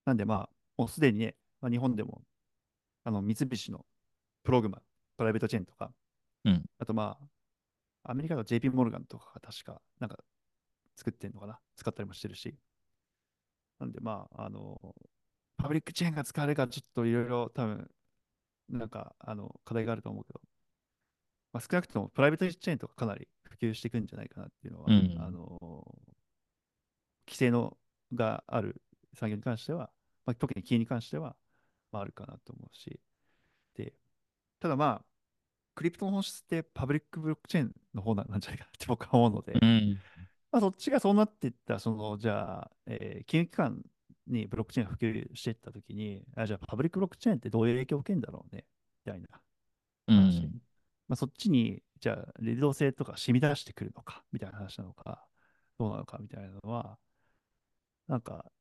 [0.06, 2.24] なんでまあ、もうすでにね、まあ、日本でも、
[3.04, 3.86] あの、三菱の
[4.44, 4.82] プログマ、
[5.20, 5.92] プライベートチェーンとか、
[6.46, 6.64] うん。
[6.80, 7.18] あとま
[8.06, 10.18] あ、アメリカの JP モルガンとかが確か、なんか
[10.96, 12.56] 作ってんのかな使ったりもしてるし。
[13.80, 14.96] なんでまあ、あの、
[15.58, 17.92] パブリックチェーンが使われるからちょっといろいろ多分、
[18.70, 20.42] なんか、あの、課題があると思うけど、
[21.52, 25.18] まあ、少なくともプライベートチェーンとかかなり普及していくんじゃないかなっていうのは、あうん。
[25.32, 25.86] の、
[27.28, 27.78] 規制の
[28.14, 28.82] がある
[29.16, 29.92] 産業に関しては、
[30.26, 31.36] まあ、特に金融に関しては、
[31.92, 33.00] まあ、あるかなと思うし、
[33.76, 33.94] で、
[34.60, 35.06] ただまあ、
[35.80, 39.98] クリプトの本質ってパブリックブロックチェーンの方なんじゃないかなって僕は思うので、うん。
[40.52, 43.82] まあ、そっちがそうなっていったら、その、じゃあ、えー金融機関
[44.28, 48.66] にブロックチェーンが普及していったときに、あ、じゃあ、パブリックブロックチェーンってどういう影響を受けるんだろうね、
[49.06, 49.28] みたいな
[50.08, 50.40] 話。
[50.40, 50.62] うん。
[51.08, 55.26] まあ、そっちに、じゃあ、流動性とか染み出してくるのか、みたいな話なのか、
[55.78, 56.98] どうなのか、みたいなのは、
[58.10, 58.52] なんか、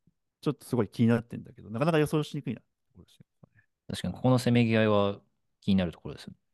[0.41, 2.61] ちょっとすごい気になってんだけど、なかなか予想しにくいな。
[3.89, 5.21] 確かに、ここのせめぎ合いは
[5.61, 6.48] 気になるところですよね。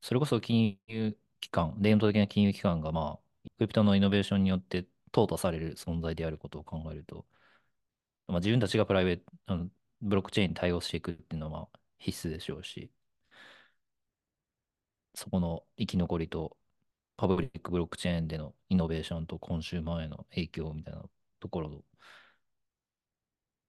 [0.00, 7.26] それこそ金融機関、伝統的な金融機関が、まあ、クリプトのイノベーションによって淘汰される存在であることを考えると、
[8.26, 9.70] まあ、自分たちがプライベート、
[10.02, 11.68] ブロックチェーンに対応していくっていうのは
[11.98, 12.90] 必須でしょうし、
[15.14, 16.56] そこの生き残りと
[17.16, 21.04] パブリックブロックチェーンでのイノベーションとコンシューマーへの影響みたいな
[21.40, 21.84] ところ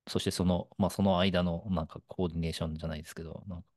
[0.08, 3.68] そしてその、まあ、その間のなんかコーディネーションじゃないですけど、なんか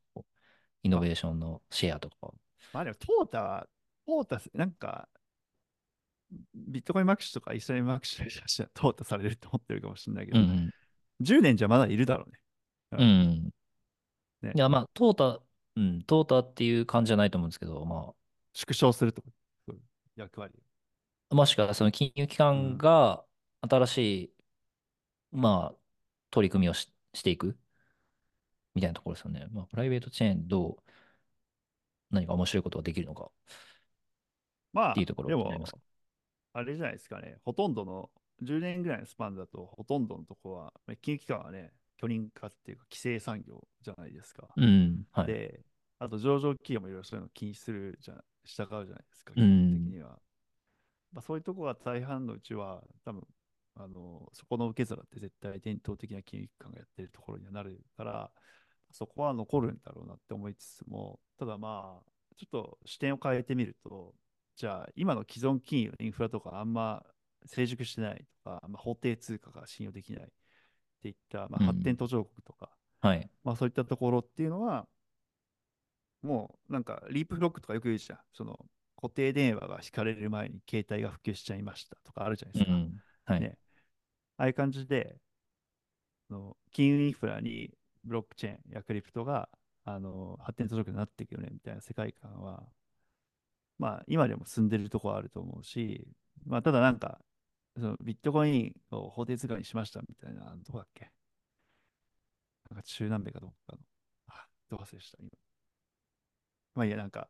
[0.85, 2.33] イノまあ、ベーションのシェアとか。
[2.73, 3.69] まあでも、トータは、
[4.07, 5.09] トータス、なんか、
[6.55, 10.71] ビットコインマクシとかイーサリアムマクシにしては淘汰されると思ってるかもしれないけど、うん
[11.21, 12.39] 10年じゃまだいるだろうね。
[12.93, 13.07] ううん。
[13.07, 13.47] うん。
[13.47, 13.47] ん。
[13.47, 13.51] い
[14.43, 14.55] ね。
[14.59, 15.43] や、まあ、トータ、
[15.77, 18.15] うん、トータっていう感じじゃないと思うんですけど、ま
[18.53, 19.23] 縮小すると。
[20.17, 20.55] 役割。
[21.31, 22.79] あ、もしくはその金融機関うん。
[22.79, 23.25] が
[23.63, 24.35] 新しい、
[25.33, 25.79] まあ、
[26.31, 27.59] 取り組みをし、していく
[28.75, 29.47] みたいなところですよね。
[29.53, 30.83] まあ、プライベートチェーンどう
[32.11, 33.31] 何か面白いことができるのか。
[34.73, 35.63] まあ、ていうところでも。
[36.55, 37.39] あれじゃないですかね。
[37.45, 38.11] ほとんどの、
[38.43, 44.49] 10年ぐらいのスパンだと、ほとんどのとこは、まあ金融機関はね、許認可っていうか、規制産業じゃないですか。
[44.57, 45.07] うん。
[45.13, 45.27] はい。
[45.27, 45.65] で、
[45.99, 49.93] あと上場企業もいろいろそういうのを禁止するじゃ、従うじゃないですか、う基本的ん。
[49.93, 50.21] には。
[51.13, 53.27] まあ、そういうとこが大半のうちは、多分
[53.75, 58.33] あのそこの受け皿って絶対伝統的な金融機関がやってるところにはなるから、
[58.93, 64.15] そこは残るんだろうなって思いつつも、ただまあ、ちょっと視点を変えてみると、
[64.57, 67.05] じゃあ、今の既存金融のインフラとかあんま
[67.47, 70.27] 成熟してないとか、まあ、法定通貨が信用できないっ
[71.03, 73.31] ていった、まあ、発展途上国とか、はい。
[73.45, 74.87] まあ、そういったところっていうのは、
[76.23, 78.19] もうなんかリープフロックとかよく言うじゃん。
[78.33, 78.59] その
[78.97, 82.73] 固定電話が引かれる前に携帯が普及しちゃいましたとかあるじゃないですか。
[82.73, 83.03] うん。
[83.25, 83.41] はい。
[83.41, 83.59] ね。
[84.37, 85.17] ああいう感じで、
[86.31, 87.71] あの金融インフラに
[88.05, 89.49] ブロックチェーンやクリプトが
[89.85, 92.63] あの発展途上国になっていくよねみたいな世界観は、
[93.79, 96.07] まあ今でも進んでるとこはあると思うし、
[96.47, 97.21] まあただなんか、
[97.77, 101.11] そのビットコインを法定通貨にしましたみたいな、どこだっけ？
[102.71, 103.79] なんか中南米かどっかの。
[104.29, 105.31] あ、どう忘れした、今。
[106.75, 107.29] まあいや、なんか、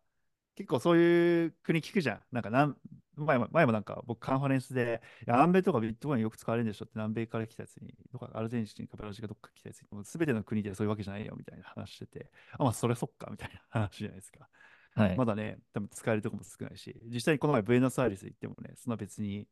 [0.55, 2.23] 結構そういう国聞くじゃん。
[2.33, 2.77] なんかなん
[3.17, 14.49] 前も、前もなんか僕カンファレンスで、いや南米とかビットコインよく使われるんでしょって南米から来たやつに、どっかアルゼンチンかブラジルかどっか来たやつに、もう全ての国でそういうわけじゃないよみたいな話してて、あ、まあそれそっかみたいな話じゃないですか。
[14.95, 15.25] はいま。
[15.25, 19.47] だね、多分使えるとこも少ないし、実際にこの前ブエノスアイレス行ってもね、そんな別に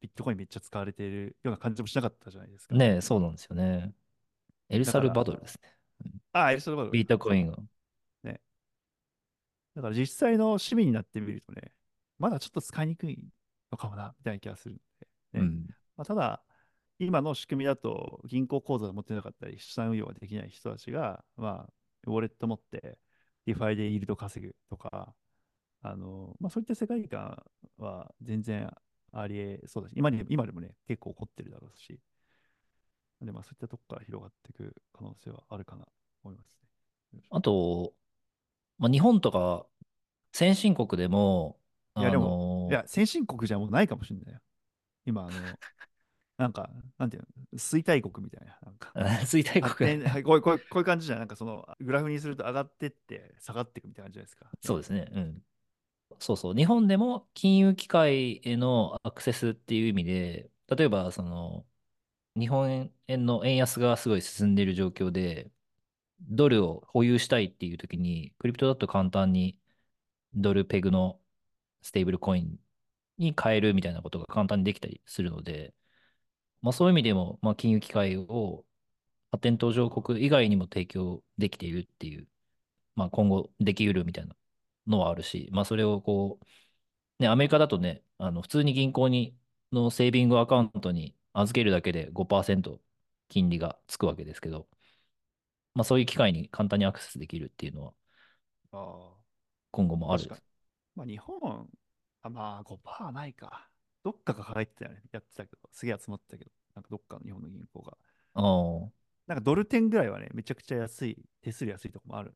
[0.00, 2.74] ビットコインめっちゃ使われているような感じもしなかったじゃないですか。
[2.74, 3.92] ねえ、そうなんですよね。
[4.68, 5.72] エルサルバドルですね。
[6.32, 7.58] あ、エルサルバドルビットコインが。
[8.22, 8.40] ね。
[9.74, 11.72] だから実際の市民になってみるとね、
[12.18, 13.18] まだちょっと使いにくい
[13.70, 14.82] のかもな、みたいな気がするんで、
[15.34, 15.66] ねうん。
[15.96, 16.42] まあ、ただ、
[16.98, 21.72] 今の仕組みだと銀行口座を持ってなかったり、資産運用ができない人たちが、まあ、
[22.06, 22.98] ウォレット持って、
[23.46, 25.14] DeFi で yield 稼ぐとか、
[25.82, 27.42] あの、まあ、そういった世界観
[27.78, 28.70] は全然
[29.12, 32.00] ありえそうだし、今に今でもね、結構起こってるだろうし、
[33.20, 35.90] で、まあ、そういったとこから広がっていく可能性はあるかなと
[36.24, 36.58] 思います
[37.12, 37.20] ね。
[37.30, 37.92] あと、
[38.78, 39.66] まあ、日本とか
[40.32, 41.58] 先進国でも、
[41.98, 44.40] いや、あでも、のいや、先進国じゃもうないかもしれないよ。
[45.06, 45.58] 今、あの、
[46.38, 48.92] なんか、なんていうの、衰退国みたいな、なんか、
[49.26, 51.18] 衰退発国展、はい、こういう、 こういうこういう感じじゃん。
[51.20, 54.50] なんかその、グラフにすると上がってって、下がっていくみたいな感じじゃないですか。
[54.62, 55.08] そうですね。
[55.12, 55.44] うん。
[56.20, 56.54] そうそう。
[56.54, 61.66] 日本でも金融機関へのアクセスっていう意味で、例えば、その、
[62.38, 65.50] 日本円の円安がすごい進んでいる状況で、
[66.22, 69.58] ドルを保有したいっていう時に、クリプトだと簡単に
[70.34, 71.20] ドルペグの
[71.84, 72.58] ステーブルコイン
[73.18, 75.74] に変えるみたいなことが簡単にできたりするので、
[76.62, 78.64] まあそういう意味でも、まあ金融機会を
[79.32, 82.28] 発展途上国以外にも提供できているっていう、
[82.96, 84.36] まあ今後できうるみたいな
[84.86, 89.36] のはあるし、まあそれをこう、ね、アメリカだとね、あの普通に銀行に
[89.72, 92.80] のセービングアカウントに預けるだけで5%
[93.28, 94.68] 金利がつくわけですけど、
[95.74, 97.92] まあそういう機会に簡単にアクセスできるっていうのは
[98.72, 99.14] あ
[99.72, 100.30] 今後もある。
[100.94, 101.68] まあ、日本、
[102.22, 103.68] あまあ、5%はないか。
[104.02, 105.02] どっかが払ってたよね。
[105.12, 107.96] やってたけど、すげえ集まってたけど、なんかどっかの日本の銀行が。
[108.34, 108.90] ああ、
[109.26, 112.34] なんかドル店ぐらいはね、めちゃくちゃ安い、手数料安いとこもあるん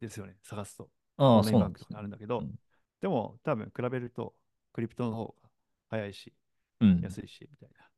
[0.00, 0.90] ですよね、探すと。
[1.18, 2.54] ああ、そうなんあるんだけど、うん
[3.00, 4.34] でも多分比べると、
[4.74, 5.48] クリプトの方が
[5.88, 6.34] 早いし、
[6.80, 7.00] うん。
[7.02, 7.88] 安いし、みたいな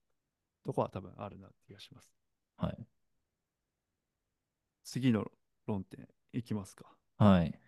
[0.65, 2.15] とこは多分あるなって気がします。
[2.57, 2.87] はい。
[4.85, 5.27] 次の
[5.67, 6.87] 論点いきますか。
[7.19, 7.59] はい。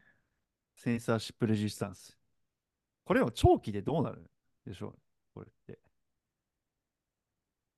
[0.77, 2.17] センサーシップレジスタンス。
[3.05, 4.31] これを長期でどうなる
[4.67, 4.95] でしょう？
[5.35, 5.79] これって。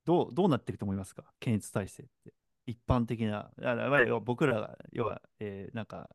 [0.05, 1.25] どう、どうなっていくと思いますか？
[1.41, 2.33] 検閲体制って。
[2.67, 6.09] 一般的な、あ僕らが、要は、えーなんか、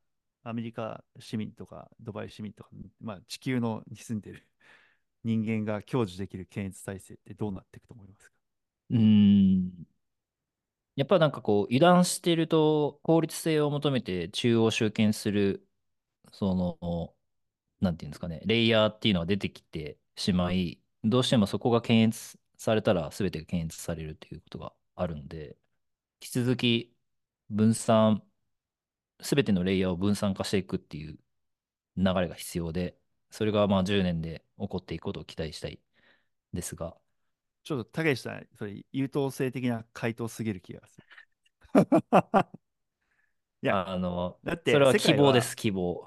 [0.43, 2.69] アメリカ市民とか、ドバイ市民とか、
[3.00, 4.47] まあ、地球のに住んでる
[5.24, 8.36] 人間が享受できる検閲体制ってどうなっていくと思いますか？
[8.91, 9.88] うーん。
[10.95, 15.67] やっぱなんかこう、油断してると効率性を求めて中央集権する、
[16.32, 17.15] その、
[17.82, 25.58] なんていうんですかね、レイヤーっていうのが出てきてしまい、どうしてもそこが検閲されたら全てが検閲されるということがあるんで、
[26.22, 26.96] 引き続き
[27.50, 28.24] 分散、
[29.20, 31.17] 全てのレイヤーを分散化していくっていう
[31.98, 32.98] 流れが必要で、
[33.32, 35.80] それがまあ10年で起こっていくことを期待したい
[36.54, 36.98] ですが、
[37.63, 41.08] ちょっと、たけしさん、それ、優等生的な回答すぎる気がする。
[43.62, 46.04] いや、あの、だってそれは希望です、希望。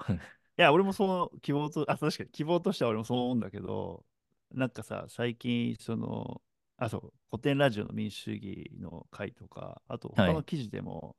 [0.57, 4.05] いや、俺もその希望と、あ、確かに希望としては俺もそう思うんだけど、
[4.51, 6.41] なんかさ、最近、その、
[6.77, 11.17] あ、そう、古典ラジオの民主主義の会とか、あとはい他の記事でも、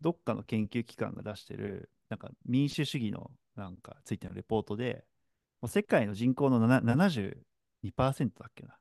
[0.00, 5.06] どっかの研究機関が出してる、なんか民主主義のなんかついてのレポートで、
[5.62, 8.78] もう世界の人口の7 72%だっけな。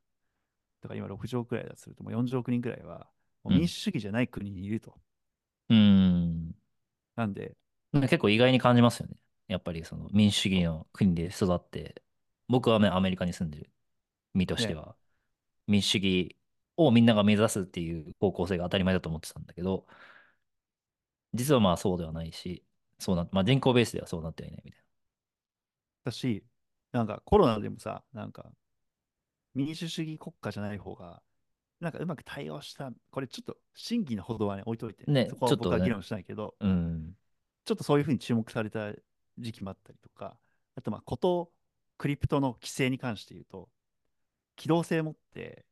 [0.82, 3.10] だから今6億くらいだとすると、もう40億人くらいは、
[3.44, 3.70] もう民うん。
[3.70, 4.96] 主主義じゃない国にいると。
[5.70, 6.56] うーん。
[7.16, 7.58] なんで、
[7.94, 9.16] 結構意外に感じますよね。
[9.48, 12.02] やっぱりその民主主義の国で育って、
[12.48, 13.72] 僕はねアメリカに住んでる。
[14.34, 14.96] 身としてね、は、
[15.68, 16.36] 民主主義
[16.78, 19.86] をみんなが目指すっていう方向性が当たり前だと思ってたんだけど、
[21.34, 22.64] 実はまあそうではないし、
[23.00, 24.82] そうな、まあ人口ベースではそうなってはいないみたい
[26.06, 26.44] だし、
[26.92, 28.52] なんかコロナでもさ、なんか
[29.56, 31.22] 民主主義国家じゃない方が、
[31.80, 35.04] なんかうまく対応した、これちょっと真偽のほどはね、置いといて。
[35.08, 35.14] な。
[35.14, 37.16] ね、ね、そこはちょっとね、僕は議論しないけど、うん。
[37.66, 38.92] ちょっとそういうふうに注目された
[39.40, 40.38] 時期もあったりとか、
[40.76, 41.52] あとまあ、こと
[41.98, 43.70] クリプトの規制に関して言うと、
[44.56, 45.66] 機動性を持って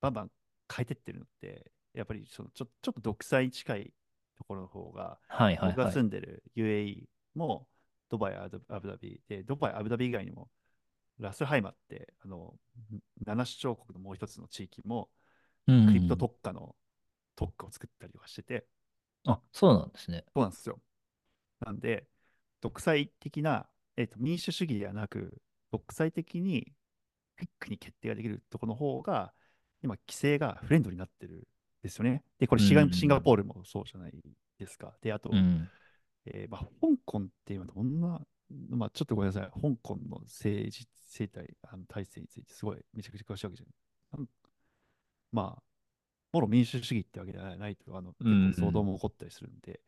[0.00, 0.32] バンバン
[0.74, 3.94] 変えてってるのって、やっぱりそのちょちょっと独裁に近い
[4.38, 6.00] ところの方が、僕がはいはいはい。
[6.00, 7.68] 住んでる UAE も
[8.10, 10.50] ドバイ、アブダビで、ドバイ、アブダビ以外にも
[11.18, 12.54] ラスハイマって、あの、
[13.24, 15.10] 7首長国のもう一つの地域も、
[15.66, 16.28] うクリプトん。
[16.28, 16.76] 特化の
[17.36, 18.66] 特化を作ったりとかしてて、
[19.24, 20.24] あ、そうなんですね。
[20.34, 20.80] そうなんですよ。
[21.60, 22.08] なんで、
[22.60, 25.40] 独裁的な、えっと、民主主義ではなく、
[25.72, 26.72] 独裁的に
[27.36, 29.32] クイックに決定ができるところの方が、
[29.82, 31.42] 今、規制がフレンドになってるん
[31.82, 32.22] ですよね。
[32.38, 33.22] で、これうシガ、シンガん。
[33.22, 34.12] ポールもそうじゃない
[34.58, 34.94] ですか。
[35.02, 35.68] で、あと、うん。
[36.26, 36.70] えーまあ、香
[37.04, 38.20] 港って今どんな、
[38.70, 39.50] まあ、ちょっとごめんなさい。
[39.50, 43.66] 香港の政治、政体、あの体制についてすごいめちゃくちゃ詳しいわけじゃ
[44.18, 44.28] ない。
[45.32, 45.62] まあ、
[46.32, 48.84] もろ民主主義ってわけではないと、あの、う結構騒動ん。
[48.84, 49.80] も起こったりするんで、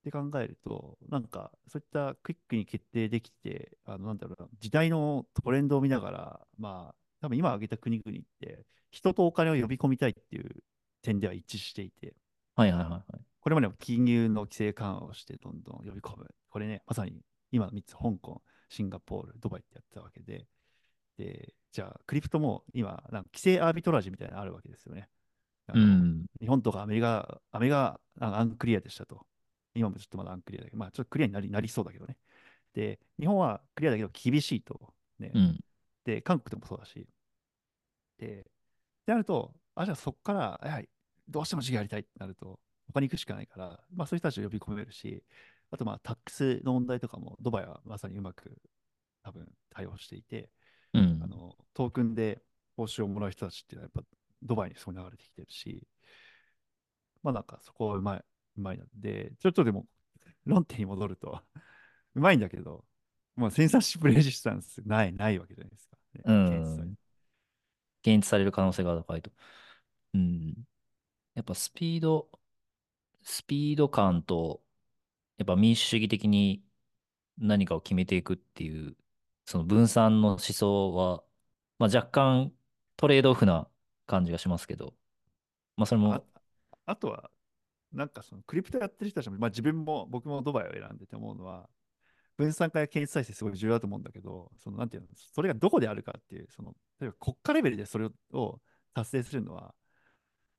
[0.00, 10.62] って考えると、なんか、そういったクイックに決定できて、あの、なんだろうな、時代のトレンドを見ながら、まあ、多分今挙げた国々って、人とお金を呼び込みたいっていう
[11.02, 12.14] 点では一致していて、
[12.56, 13.02] はいはいはいはい。
[13.40, 16.26] これまでも金融の規制緩和をしてどんどん呼び込む。
[16.50, 20.46] これね、まさに今の3つ、香港、シンガポール、ドバイってやってたわけで、
[21.16, 25.08] で、じゃあ、クリプトも今、なんか規制アービトラージみたいなのあるわけですよね。
[25.74, 26.26] うん。
[26.40, 29.27] 日本とかアメリカ、アメリカ、あアンクリアでしたと。
[29.78, 32.16] 今もちょっとまだアンクリアだけど、まあちょっとクリアになり、なりそうだけどね。
[32.74, 34.94] で、日本はクリアだけど厳しいと。
[35.18, 35.32] ね。
[35.34, 35.58] うん。
[36.04, 37.06] で、韓国でもそうだし。
[38.18, 38.42] で、っ
[39.06, 40.88] てなると、あ、じゃあそこから、やはり、
[41.28, 45.22] どうしても授業やりたいってなると、他に行くしかないから、まあそういう人たちを呼び込めるし、
[45.70, 48.56] あとまあタックスの問題とかも、ドバイはまさにうまく
[49.22, 50.50] 多分対応していて、
[50.94, 51.20] うん。
[51.22, 52.42] あの、トークンで
[52.76, 54.08] 報酬をもらう人たちっていうのはやっぱ
[54.42, 55.86] ドバイにそう流れてきてるし、
[57.22, 58.24] まあなんかそこはうまい、
[58.58, 59.86] うまいなんで、ちょっとでも
[60.46, 61.42] 論点に戻ると
[62.14, 62.84] うまいんだけど、
[63.36, 65.98] まあセンサーシップレジスタンスない、ないわけじゃないですか。
[66.14, 66.96] ね、うん。
[68.02, 69.30] 検出される可能性が高いと。
[70.14, 70.54] うん。
[71.34, 72.30] やっぱスピード、
[73.22, 74.64] スピード感と、
[75.38, 76.64] やっぱ民主主義的に
[77.38, 78.96] 何かを決めていくっていう、
[79.46, 81.24] その分散の思想は、
[81.78, 82.54] まあ、若干
[82.96, 83.70] トレードオフな
[84.06, 84.94] 感じがしますけど、
[85.76, 86.26] まあそれあ、も、
[86.86, 87.30] あとは、
[87.92, 91.68] なんかそのクリプトやってる人たちも、まあ自分も僕もドバイを選んでて思うのは、
[92.36, 98.60] 分散化や検出体制すごい重要だと思うんだけど、そのなんていうの、それがどこであるかっていう、その、例えば国家レベルでそれを
[98.94, 99.74] 達成するのは、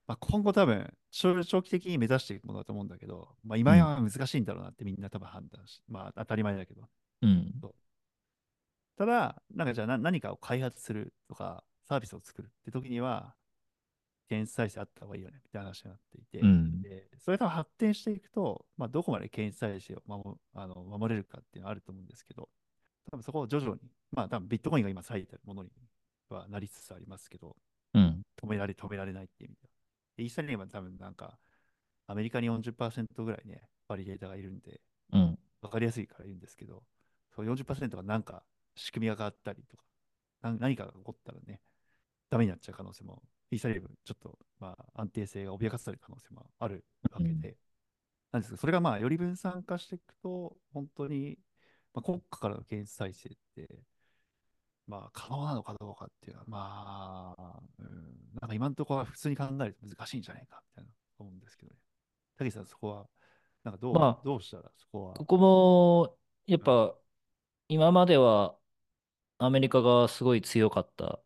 [0.05, 6.89] まあ、今後多分長、長期的に目指していくものだと思うんだけど、まあ、今うん、は難しいんだろうなってみんな多分判断し、まあ当たり前だけど。
[7.21, 7.53] うん、
[8.97, 13.35] ただ、なんかじゃあな何かを開発するとか、サービスを作るって時には、
[14.29, 22.47] 検出体制あった方がいいよねみたいな話になっていて、うん、でそれと発展していくと、まあ、どこまで検出体制を守あの守れるかっていうのはあると思うんですけど、
[23.11, 25.69] 多分そこを徐々に、まあ多分ビットコインが今最たるものに
[26.29, 27.55] はなりつつありますけど、
[27.95, 29.69] うん、止められ、止められないっていう意味では。
[30.17, 31.37] でイーサリアムは多分なんか、
[32.07, 36.83] アメリカに40%ぐらいね、バリデータがいるんで、うん、わかりやすいから言うんですけど、
[37.35, 38.43] そう40%がなんか
[38.75, 39.83] 仕組みが変わったりとか、
[40.41, 41.61] な何かが起こったらね、
[42.29, 47.57] ダメになっちゃう可能性も、イーサリアムちょっと、まあ、安定性が脅かされる可能性もあるわうん、けで、
[48.31, 51.39] なんですけど、それがまあ、より分散化していくと、本当に、
[51.93, 53.83] まあ、国家からの検出体制って、
[54.87, 57.87] まあ、可能なのかどうかっていうのは、まあ、うん、
[58.41, 61.77] なんか今のところは普通に考えると難しいんじゃないか、みたいな思うんですけどね。
[62.37, 63.09] たけしさん、そこは、
[63.63, 66.97] なんかどう、まあ、どうしたらそこは、ここも、やっうん、ぱ、
[67.69, 68.57] 今までは
[69.39, 71.21] アメリカがすごい強かった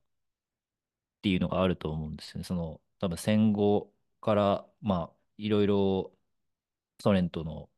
[1.23, 2.43] っていうのがあると思うんですよね。
[2.43, 6.13] その、多分戦後から、まあ、いろいろ
[6.99, 7.69] ソ連との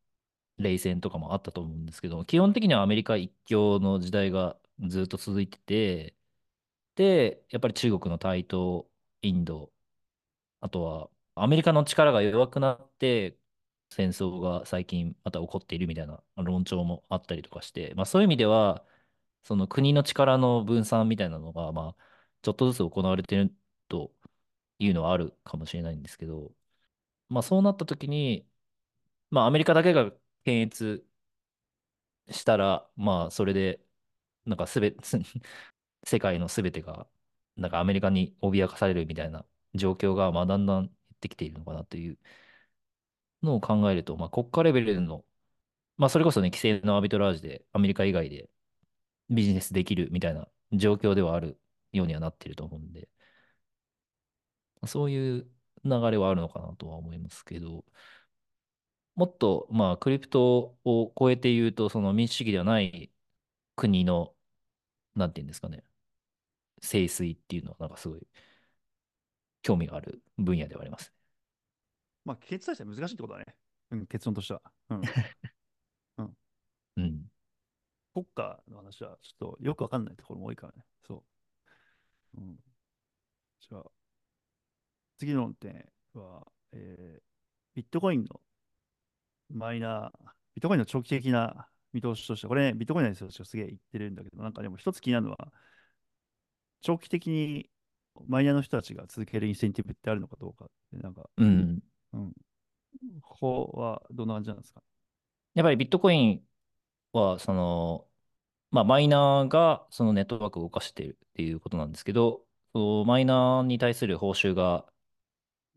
[0.58, 6.16] 冷戦とかもあったと思うんですけど、基本的にはアメリカ一強の時代がずっと続いてて、
[6.96, 8.90] で、やっぱり中国の台頭、
[9.22, 9.74] インド、
[10.62, 13.38] あとはアメリカの力が弱くなって、
[13.90, 18.86] 戦争が最近また起こっているみたいな論調もあったりとかして、まあそういう意味では、
[19.44, 22.06] その国の力の分散みたいなのが、まあ、
[22.46, 23.54] ちょっとずつ行われてる
[23.90, 24.14] と
[24.80, 26.54] いうのはあるかもしれないんですけど、
[27.30, 28.48] まあそうなった時に、
[29.32, 30.12] まあアメリカだけが
[30.46, 31.06] 検閲
[32.30, 33.82] したら、まあそれで、
[34.46, 34.96] なんかすべ、
[36.06, 37.08] 世界のすべてが、
[37.56, 42.20] なんかアメリカに脅かされるみたいな状況が、まあだんだん減ってきているのかなという
[43.44, 45.26] のを考えると、まあ国家レベルの、
[45.98, 48.50] まあそれこそね、規制のアビトラージでアメリカ以外で
[49.30, 51.60] ビジネスできるみたいな状況ではある
[51.98, 53.10] ようにはなっていると思うんで、
[54.88, 55.50] そういう
[55.84, 57.84] 流れはあるのかなとは思いますけど、
[59.16, 63.12] もっと、まあ、クリプトを超えて言うと、その民主主義ではない
[63.76, 64.36] 国の、
[65.16, 65.84] なんていうんですかね、
[66.82, 68.28] 盛衰っていうのは、なんかすごい
[69.64, 71.12] 興味がある分野ではあります。
[72.24, 73.56] まあ、決断して難しいってことだね。
[73.92, 74.62] うん、結論としては。
[74.90, 75.02] うん。
[76.18, 76.38] うん。
[76.98, 77.26] うん。
[78.14, 80.86] 国家の話はちょっとよくわかんないところも多いからね。
[81.08, 81.24] そう。
[82.38, 82.56] うん。
[83.62, 83.84] じゃあ、
[85.18, 87.22] 次の点は、えー、
[87.76, 88.42] ビットコインの
[89.54, 90.12] マイナー、
[90.56, 95.52] ビットコインの長期的な見通しとして、これ、ね、ビットコインの人たちがすげえ言ってるんだけど、なんかでも一つ気になるのは、
[96.82, 97.70] 長期的に
[98.28, 101.80] マイナーの人たちが続けるインセンティブってあるのかどうかなんか、うん。
[102.14, 102.34] うん。
[103.22, 104.82] ここはどんな感じなんですか？
[105.54, 106.42] やっぱりビットコイン
[107.14, 108.08] は、その、
[108.76, 114.86] まあ、マイナーがそのネットワークを動かしているっていうことなんですけど、そのマイナーに対する報酬が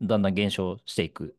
[0.01, 1.37] だんだん減少していく。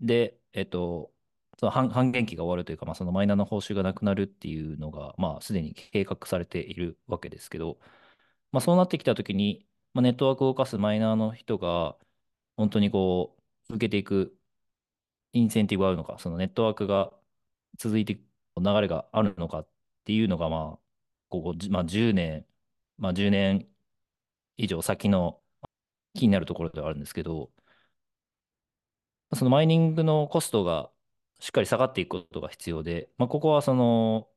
[0.00, 1.12] で、えっと、
[1.58, 7.78] その半半減期が終わるというか、まあ、そのマイナーの報酬がなくなるっていうのが、まあ、すでに計画されているわけですけど、
[8.52, 11.98] まあ、そうなってきたときに、まあ、ネットワークを動かすマイナーの人が、
[12.56, 14.38] 本当にこう、続けていく
[15.32, 17.12] インセンティブがあるのか、そのネットワークが
[17.78, 18.22] 続いていく
[18.58, 19.68] 流れがあるのかっ
[20.08, 20.80] ていうのが、まあ、
[21.30, 22.46] ここ、まあ、10年、
[22.98, 23.68] まあ、10年
[24.58, 25.42] 以上先の
[26.14, 27.52] 気になるところではあるんですけど、
[29.34, 30.90] そのマイニングのコストが
[31.38, 34.28] しっかり下がっていくことが必要で、まあ、ここはその、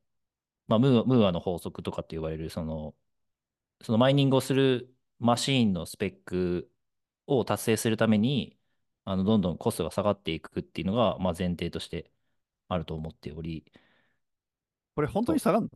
[0.67, 2.95] まあ、ムーア、ムーアの法則とかって言われる、その、
[3.81, 6.71] そのマイニングをするマシーンのスペック
[7.27, 8.59] を達成するために、
[9.05, 12.11] あの、どんどんコストが下がっていくっていうのが、まあ、前提として
[12.69, 13.65] あると思っており、
[15.01, 15.69] これ本当に下がるの？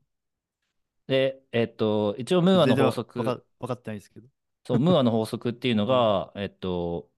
[1.07, 4.28] で、えっと、一応ムーアの法則、分か分かってないですけど。
[4.67, 7.09] そう、ムーアの 法則っていうのが、えっと、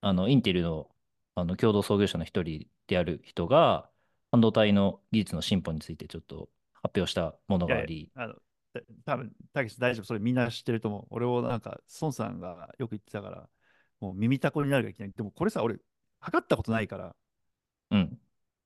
[0.00, 0.88] あの、インテルの、
[1.34, 3.90] あの共同創業者の一人である人が、
[4.30, 7.94] 半導体の技術の進歩についてちょっと発表したものがあり。
[7.94, 8.42] いやいやあの
[9.04, 11.06] 多分たけし大丈夫、それみんな知ってると思う。
[11.10, 13.48] 俺をなんか、孫さんがよく言ってたから、
[14.00, 15.12] もう耳たこになるがいけない。
[15.12, 15.78] でもこれさ、俺、
[16.20, 17.16] 測ったことないから、
[17.90, 18.18] うん。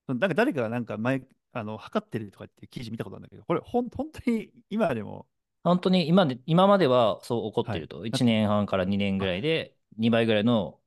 [0.06, 1.22] なんか誰かがなんか前、
[1.58, 5.26] あの、測ってるとかって記事見たことあるんだけど、これ、ほん本当に今でも？
[5.64, 8.00] 本当に今で、今まではそう起こってると。
[8.00, 10.78] はい、1年半から2年ぐらいで2倍ぐらいの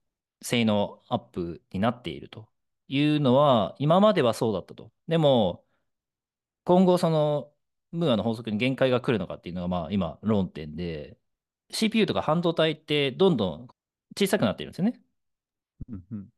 [0.42, 2.48] 性能アップになっていると
[2.88, 4.92] いうのは、今まではそうだったと。
[5.08, 5.66] でも、
[6.64, 7.52] 今後その、
[7.92, 11.18] ムーアの法則に限界が来るのかっていうのが、まあ今論点で、
[11.72, 13.68] CPU とか半導体ってどんどん
[14.18, 15.02] 小さくなっているんですよね。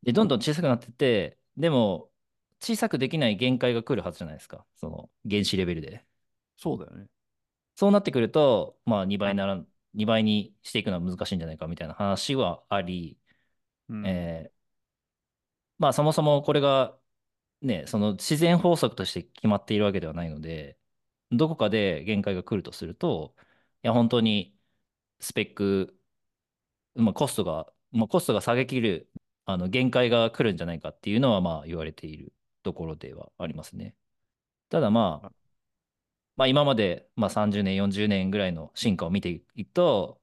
[0.04, 2.11] で、どんどん小さくなってて、でも、
[2.62, 4.66] 小さくできない限界が来るはずじゃないですか。
[4.76, 6.06] その原子レベルで。
[6.58, 7.08] そうだよね。
[7.76, 13.20] そうなってくると、まあ2倍なら、2倍にしていくのは難しいんじゃないかみたいな話はあり、
[13.90, 14.54] うん、えー、
[15.80, 16.98] まあそもそもこれが
[17.62, 20.78] ね、その自然法則として決まっているわけではないので、
[21.32, 23.36] どこかで限界が来るとすると、
[23.84, 24.58] いや本当に
[25.20, 25.98] スペック、
[26.96, 29.10] まあ、コストが、まあ、コストが下げきる
[29.46, 32.34] あの限界が来るんじゃないかっていうのはまあ言われている
[32.64, 33.96] ところではありますね。
[34.70, 35.32] ただまあ、
[36.38, 40.22] まあ今までまあ30年、40年ぐらいの進化を見ていくと、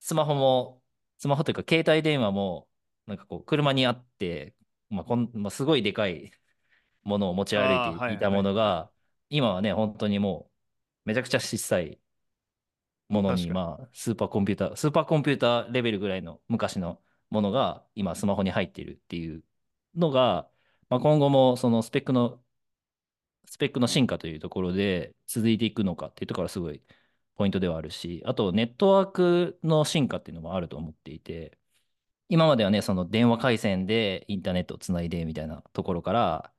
[0.00, 0.82] スマホも
[1.18, 2.68] スマホというか携帯電話も、
[3.06, 4.54] なんかこう、車にあって、
[4.90, 6.32] まあこんまあ、すごいでかい
[7.02, 8.90] ものを持ち歩いていたものが、
[9.30, 10.50] 今はね、本当にも
[11.04, 12.00] う、めちゃくちゃ小さい
[13.08, 17.00] ものに、まあ、スーパーコンピューター、スーパーコンピューターレベルぐらいの昔の
[17.30, 19.44] ものが、今、スマホに入っているっていう
[19.94, 20.50] のが、
[20.88, 22.40] まあ、今後もそのスペックの、
[23.46, 26.82] スペックの進化というところで続いていくのかっていうところがすごい
[27.36, 31.58] ポイントではあるし、あとネットワークの進化っていうのもあると思っていて、
[32.28, 36.52] 今まではね、その電話回線でインターネットをつないでみたいなところから、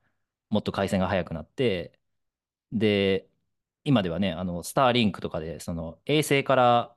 [0.50, 1.98] もっと回線が速くなって、
[2.72, 3.28] で、
[3.84, 6.96] 今ではね、あの、スターリンクとかで、その衛星から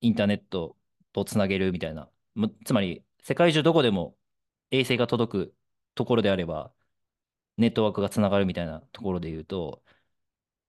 [0.00, 0.76] インターネット
[1.12, 2.10] とつなげるみたいな、
[2.64, 4.16] つまり世界中どこでも
[4.70, 5.54] 衛星が届く
[5.94, 6.72] ところであれば、
[7.56, 9.84] ネットワークがつながるみたいなところで言うと、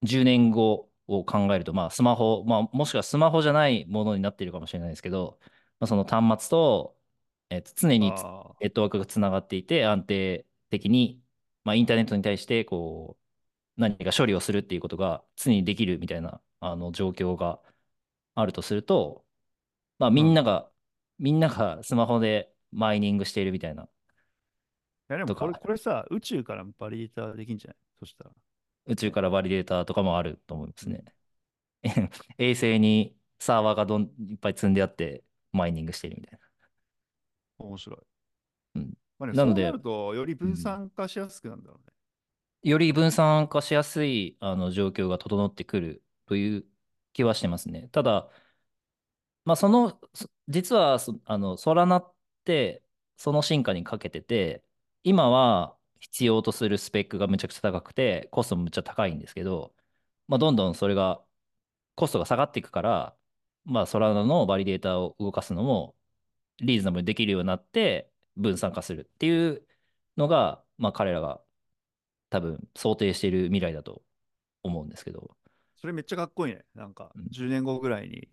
[0.03, 5.39] 10年後を考えると、まあ、スマホ、まあ、もしくはスマホじゃないものになっているかもしれないですけど、
[5.79, 6.99] まあ、その端末と、
[7.49, 8.11] えっと、常に
[8.59, 11.21] ネットワークがつながっていて、安定的に、
[11.63, 13.17] まあ、インターネットに対して、こ
[13.77, 17.61] う、何か処理をするっていうことが常にできるみたいな、あの、状況が
[18.35, 19.25] あるとすると、
[19.99, 20.33] まあ、みうん。
[20.33, 20.71] なが、
[21.19, 23.89] みんながスマホでマイニングしているみたいな、
[25.07, 27.77] やでもこれ、とか、これさ、宇宙からバリデータできんじゃない？
[27.99, 28.31] そしたら。
[28.85, 29.11] 宇宙ね。
[29.11, 31.03] からバリデータとかもあると思いますね。
[31.83, 32.09] うん。
[32.37, 36.39] 衛星にサーバーがどんいっぱい積んであって、マイニングしてるみたいな。
[37.57, 37.99] 面白い。
[38.75, 38.93] うん。
[39.19, 41.93] まあね、そうななので、ると、より分うん、散化しやすくなるんだろうね。
[42.63, 46.65] より分散化しやすいあの状況が整ってくるという
[47.13, 47.89] 気はしてますね。
[47.89, 48.29] ただ、
[49.45, 52.13] まあ、その、そ実はそあの、ソラナっ
[52.45, 52.83] て
[53.17, 54.63] その進化にかけてて、
[55.03, 59.73] 今は必要とするスペックがめちゃくちゃ高くて、コストもめっちゃ高いんですけど、
[60.27, 61.23] まあ、どんどんそれが、
[61.95, 63.17] コストが下がっていくから、
[63.65, 65.95] まあ、ソラナのバリデータを動かすのも
[66.59, 69.65] リーズナブルにできるようになって分散化するっていう
[70.17, 71.41] のが、まあ、彼らが
[72.29, 74.03] 多分想定している未来だと
[74.63, 75.35] 思うんですけど、
[75.75, 76.63] それめっちゃかっこいいね。
[76.75, 78.29] なんか、うん10年後ぐらいに、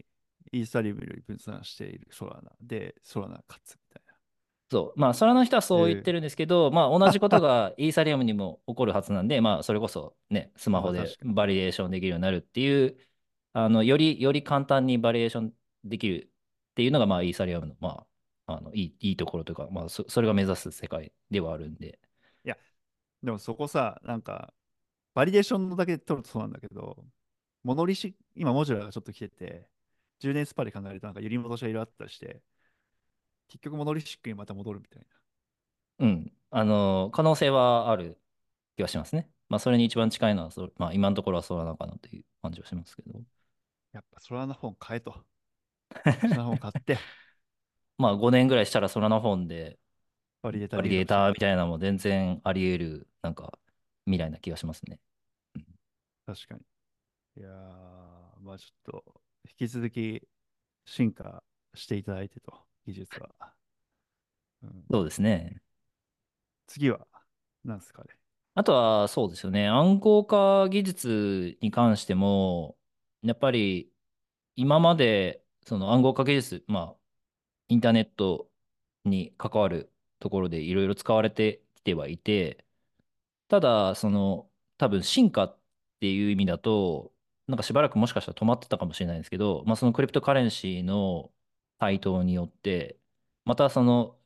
[0.53, 3.80] イーサリアムより分散しているソラナで、ソラナ勝つ。
[4.71, 11.19] そう、まあ、ソラナの人はそう言っえー、てるんですけど、まあ、同じことがイーサリアムにも起こるはずなんで、まあ、それこそね、スマホで。
[11.25, 12.97] バリデーションできるようになるっていう、
[13.53, 15.53] あの、より、より簡単にバリデーション
[15.85, 16.31] できる
[16.73, 18.07] っていうのが、まあ、イーサリアムの、ま
[18.47, 21.99] あ、あの、いい、いいところというか、まあ、そ、それが目指す世界ではあるんで、
[22.45, 22.59] いや、
[23.23, 24.55] でもそこさ、なんか、
[25.15, 27.05] バリデーションのだけで取るとそうなんだけど、
[27.65, 29.69] モノリシ、今モジュラーがちょっと来てて、
[30.21, 32.43] 10年スパンで考えるとなんか揺り戻しがいろいろあったりして、
[33.51, 35.03] 結局モノリシックにまた戻るみたい
[35.99, 36.07] な。
[36.07, 38.19] うん、あの、可能性はある
[38.77, 39.29] 気はしますね。
[39.49, 43.21] まあ、それに一番近いのはそ、まあ、今のところはそうなのかなという感じはしますけど。
[43.93, 45.13] やっぱソラナフォン買えと。
[45.13, 46.99] ソラナフォン買って、
[47.99, 49.79] まあ、5年ぐらいしたらソラナフォンで
[50.43, 53.59] バリデータバリデーみたいなのも全然あり得る、なんか、
[54.07, 54.99] 未来な気がしますね。
[55.57, 55.67] うん
[56.27, 56.61] 確かに。
[57.37, 60.23] いやー、まあちょっと、引き続き
[60.85, 61.43] 進化
[61.75, 62.55] していただいてと、
[62.87, 63.31] 技術は。
[64.63, 65.61] うん、そうですね。
[66.67, 67.07] 次は、
[67.65, 68.11] なんですかね？
[68.55, 69.69] あとは、そうですよね。
[69.69, 72.77] 暗号化技術に関しても、
[73.23, 73.91] やっぱり、
[74.57, 76.97] 今まで、その暗号化技術、まあ、
[77.69, 78.51] インターネット
[79.05, 82.65] に関わるところでいろいろ使われてきてはいて、
[83.49, 85.59] ただ、その、多分進化っ
[86.01, 87.13] ていう意味だと、
[87.47, 91.31] なんかしばらくもしかしたら止まってたかもしれないんですけど、まあ、そのクリプトカレンシーの
[91.81, 92.99] 台頭によって、
[93.47, 94.19] またその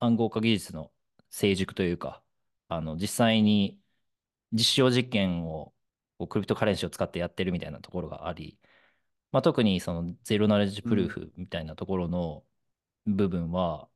[0.00, 0.92] 暗号化技術の
[1.30, 2.22] 成熟というか、
[2.68, 3.80] あの、実際に
[4.52, 5.74] 実証実験を
[6.18, 8.58] こうクリプトカレンシーを使ってやってるみたいなところがあり、
[9.32, 11.10] まあ、特にそのゼロナレッジプルーうん。
[11.10, 12.44] フみたいなところの
[13.06, 13.88] 部分は、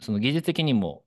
[0.00, 1.06] その技術的にも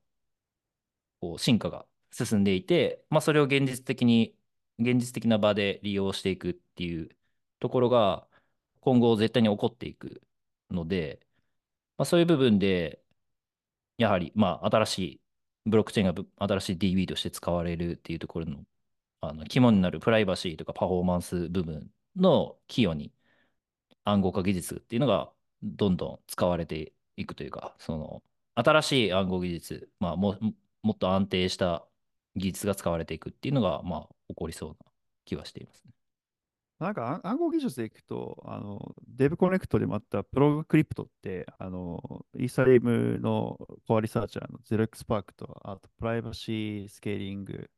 [1.20, 4.36] こう進化が進んでいて、まあ、それを現実的に、
[4.78, 7.08] 現実的な場で利用していくっていう
[7.60, 8.28] ところが
[8.80, 10.22] 今後絶対に起こっていく
[10.70, 11.25] ので、
[11.98, 13.02] まあ、そういう部分で、
[13.98, 15.20] やはり、まあ、新しい、
[15.66, 18.64] ブロックチェーンが新しい DB として使われるっていうところの、
[19.22, 23.12] あの肝になるプライバシーとかパフォーマンス部分の寄与に
[24.04, 25.32] 暗号化技術っていうのが
[25.62, 28.22] どんどん使われていくというか、その
[28.54, 30.38] 新しい暗号技術、まあ、も、
[30.82, 31.86] もっと安定した
[32.36, 34.76] 技術が使われていくっていうのが、まあ、起こりそうな
[35.24, 35.92] 気はしていますね。
[36.78, 47.70] なんか暗暗号技術でいくと、あの、デブコネクトでもあったプログクリプトって、あの、イーサリアムのコアリサーチャーのゼロ x パークと、あとプライバシースケーリング、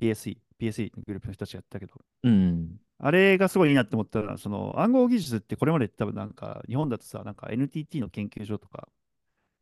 [0.00, 2.78] PSE、PSE のグループの人たちがやったけど、うん。
[2.98, 8.88] あれがすごいいいなって思ったら、その暗号技術ってこれまで多分なんか日本だとさ、なんか NTT の研究所とか、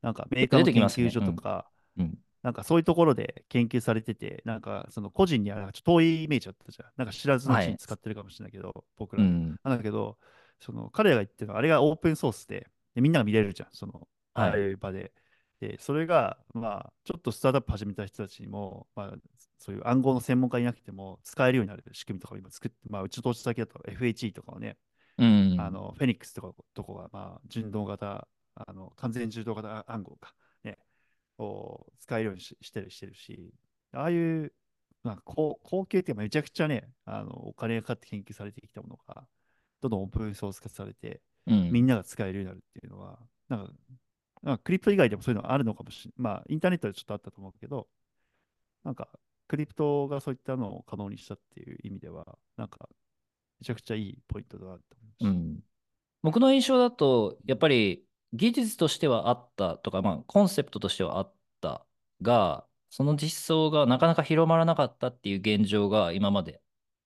[0.03, 0.89] なんかメーカーの。
[0.89, 1.27] 研究所うん。
[1.37, 2.19] とか、うん。
[2.47, 6.91] なんかそういうところで研究されてて、なんかその個人にはちょっと遠いイメージだったじゃん。
[6.97, 7.77] なんか知らずのうちにはい。
[7.77, 9.29] 使ってるかもしれないけど、僕らも。
[9.29, 9.57] うん。
[9.65, 10.17] なんだけど、
[10.61, 14.61] その彼らが言ってるのは、あれがオープンソースで、でみんなが見れるじゃん、その、ああはい。
[14.61, 15.13] いう場で。
[15.59, 19.15] で、それが、まあ、ちょっとスタートアップ始めた人たちにも、まあ、
[19.59, 24.77] そういう暗号の専門家いなくても使えるようになる仕組みとかを今作って、まあ、うちの投資先だと FHE とかをね、
[25.19, 25.57] うん。
[25.59, 30.35] あの、フェニックスとかとこが、まあ、順動型、あの、完全受動型暗号か、ね、
[31.39, 33.53] を使えるようにし、してる、してるし、
[33.93, 34.53] ああいう、
[35.05, 39.27] なんか高、高級ってめちゃくちゃね、あの、お金がかかって研究されてきたものが、
[39.81, 41.71] どんどんオープンソース化されて、うん。
[41.71, 43.19] みんなが使えるようになるっていうのは、
[43.49, 43.73] なんか、
[44.43, 46.35] なんかクリプト以外でもそういうのあるのかもしれない。
[46.35, 47.89] まあ、インターネットでちょっとあったと思うけど、
[48.85, 49.09] なんか、
[49.49, 52.89] クリプトがそういったのを可能にしたっていう意味では、なんか、
[53.61, 55.61] めちゃくちゃいいポイントだなと思いましうん。
[56.23, 61.87] 僕の印象だと、やっぱり技術としてはあったとか、まあ、コンセプトとしてはあった
[62.23, 66.63] が、その実装がなかなか広まらなかったっていう現状が今まで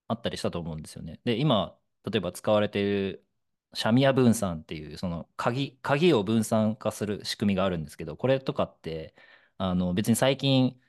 [0.08, 1.20] あったりしたと思うんですよね。
[1.24, 1.78] で、今、
[2.10, 3.26] 例えば使われている
[3.74, 9.14] シャミア分散っていう、その鍵、鍵を分散化する仕組みがあるんですけど、これとかって、
[9.58, 10.80] あの別に最近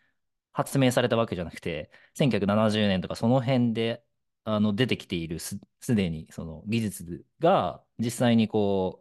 [0.54, 4.04] 発明されたわけじゃなくて、1970年とかその辺で
[4.44, 9.01] あの出てきているす、すでにその技術が実際にこ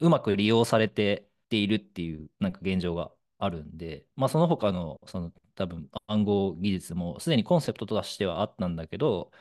[0.00, 9.32] うまく利用されてっているっていうなんか現状があるんで、まあその他のその多分暗号技術もすでにコンセプトとしてはあったんだけど、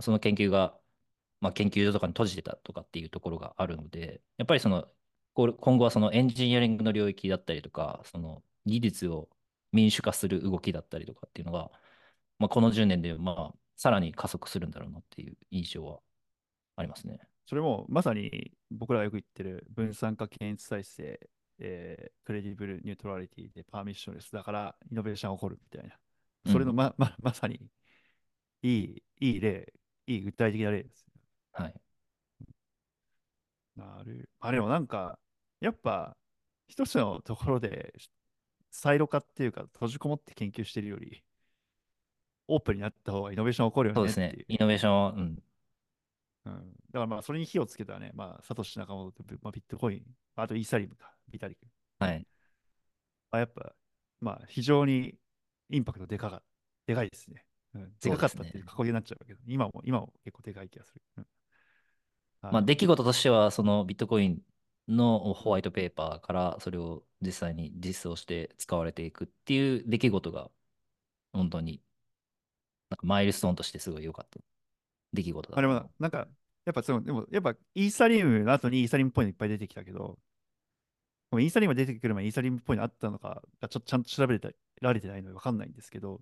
[0.00, 0.78] その研究が、
[1.40, 4.90] まあ、研究所とかに閉じてたとかっていうところがあるので、やっぱりその
[5.34, 9.28] 今後はそのエンジニアリングの領域だったりとか、その技術を
[9.72, 11.70] 民主化する動きだったりとかっていうのが、
[12.38, 16.00] まあ、この10年でまあさらに加速するんだろうなっていう印象は
[16.76, 17.20] ありますね。
[17.48, 26.52] それもまさに僕らがよく言ってる分散化検閲耐性、えー credible neutrality で permissionless だからイノベーションが起こるみたいな。
[26.52, 27.58] それのうんま,、ままさに
[28.60, 29.72] いいいい例、
[30.06, 31.06] いい具体的な例です。
[31.52, 31.74] はい。
[33.76, 34.28] なる。
[34.40, 35.18] あ、でもなんか、
[35.60, 36.18] やっぱ
[36.66, 37.94] 一つのところで
[38.70, 41.24] サイロ化っていうか閉じこもって研究してるより
[42.46, 44.44] オープンになった方がイノベーション起こるよそうですね。
[44.48, 45.42] イノベーションは、うん。
[46.48, 50.02] うん、だからまあそれに火をつけたね、まあサトシ仲本と、まあ、ビットコイン、
[50.36, 51.66] あとイーサリムか、ビタリク。
[51.98, 52.26] はい。
[53.30, 53.72] あやっぱ、
[54.20, 55.14] まあ、非常に
[55.70, 56.42] インパクトでかか、
[56.86, 57.44] でかいですね。
[57.74, 61.02] うん、でかかったっていう過去になっちゃうけど、今も、今も結構でかい気がする。
[61.18, 61.26] うん
[62.40, 64.42] まあ、出来事としては、そのビットコイン
[64.88, 70.50] のホワイトペーパーからそれを実際に実装して使われていくっていう出来事が、
[71.32, 71.82] 本当に、
[72.90, 74.40] なんかマイルストーンとしてすごい良かった
[75.12, 76.28] 出来事だあれも、なんか、
[76.68, 80.18] やっぱその、でも、やっぱイーサリウムの後にイーサリウムっぽいのいっぱい出てきたけど、
[81.32, 84.38] イーサリウムが出てくる前にイーサリウムっぽいのあったのかがちょっとちゃんと調べ
[84.80, 86.20] られてないので分かんないんですけど、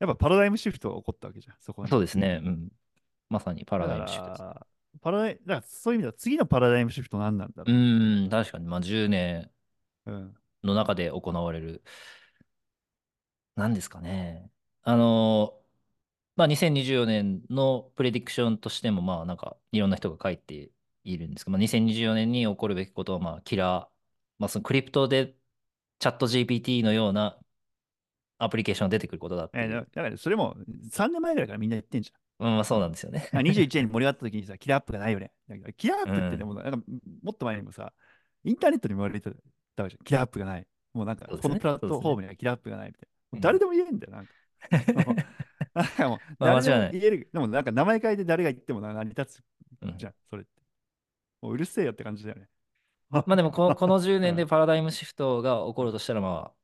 [0.00, 1.90] やっぱパラダイムシフトが起こったわけじゃん、そこに。
[1.90, 2.40] そうですね。
[2.44, 2.68] うん。
[3.30, 4.42] まさにパパラダイムシフトです。
[5.00, 7.76] パラダイだからそういう意味では次のパラダイムシフト何なんだうろう。
[7.76, 9.50] ーん、確かに、まあ、10年
[10.06, 10.34] うん。
[10.62, 11.82] の中で行われる、
[13.56, 14.50] 何ですかね。
[14.82, 15.57] あの、
[16.38, 20.70] まあ、2024年のプレディクションとしても、まあ、なんか、いろんな人が書いて
[21.02, 23.94] いるんですけど、まあ、2024年に起こるべきことは、まあ、キラー、
[24.38, 25.34] まあ、そのクリプトで
[25.98, 27.36] チャット GPT のような
[28.38, 30.54] アプリケーションが出てくることだってえーだからそれも
[30.92, 33.28] 3年前ぐらいからみんな言ってんじうん、まあ、そうなんですよね。
[33.32, 33.38] ゃん。
[33.40, 35.32] あ21年に盛り上がった時にさ、 killer app がないよね。
[35.76, 36.78] killer app ってね、うんもうなんか
[37.24, 37.92] もっと前にもさ、
[38.44, 39.28] インターネットにも言われて
[39.74, 40.04] たわけじゃん。
[40.04, 40.66] killer app がない。
[40.94, 43.40] もうなんか、このプラットフォームには killer app がないみたいな。
[43.40, 44.32] 誰でも言えんだよ、なんか。
[46.00, 47.30] もうまあ誰でも間違いない言える。
[47.32, 49.42] でもなんか名前変えて誰が言っても成り立つ
[49.82, 50.50] うんじゃん、それって。
[51.42, 52.48] もううるせえよって感じだよね。
[53.10, 56.54] まあでもこ、この10年でうんパラダイムシフトが起こるとしたら、まあ、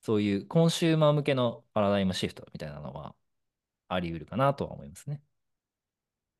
[0.00, 3.14] そういうコンシューマー向けのパラダイムシフトみたいなのは
[3.88, 5.20] あり得るかなとは思いますね。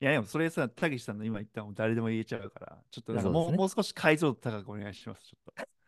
[0.01, 5.71] いや、でもそれさ、たけしさんの今言ったのも誰でも言えちゃうから、ちょっとなんかもう,、そうですねもう少し解像度高くお願いします、ちょっと。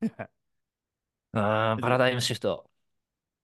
[1.32, 2.68] ああ、パラダイムシフト。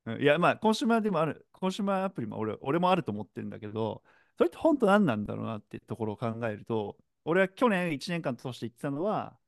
[0.06, 4.02] うんいや、まあ、コンシューマーでもある、コンシューマーアプリも俺俺もあると思ってるんだけど、
[4.36, 9.38] それって本当何なんだろうなってところを考えると、俺は去年1年間通して言ってたのは、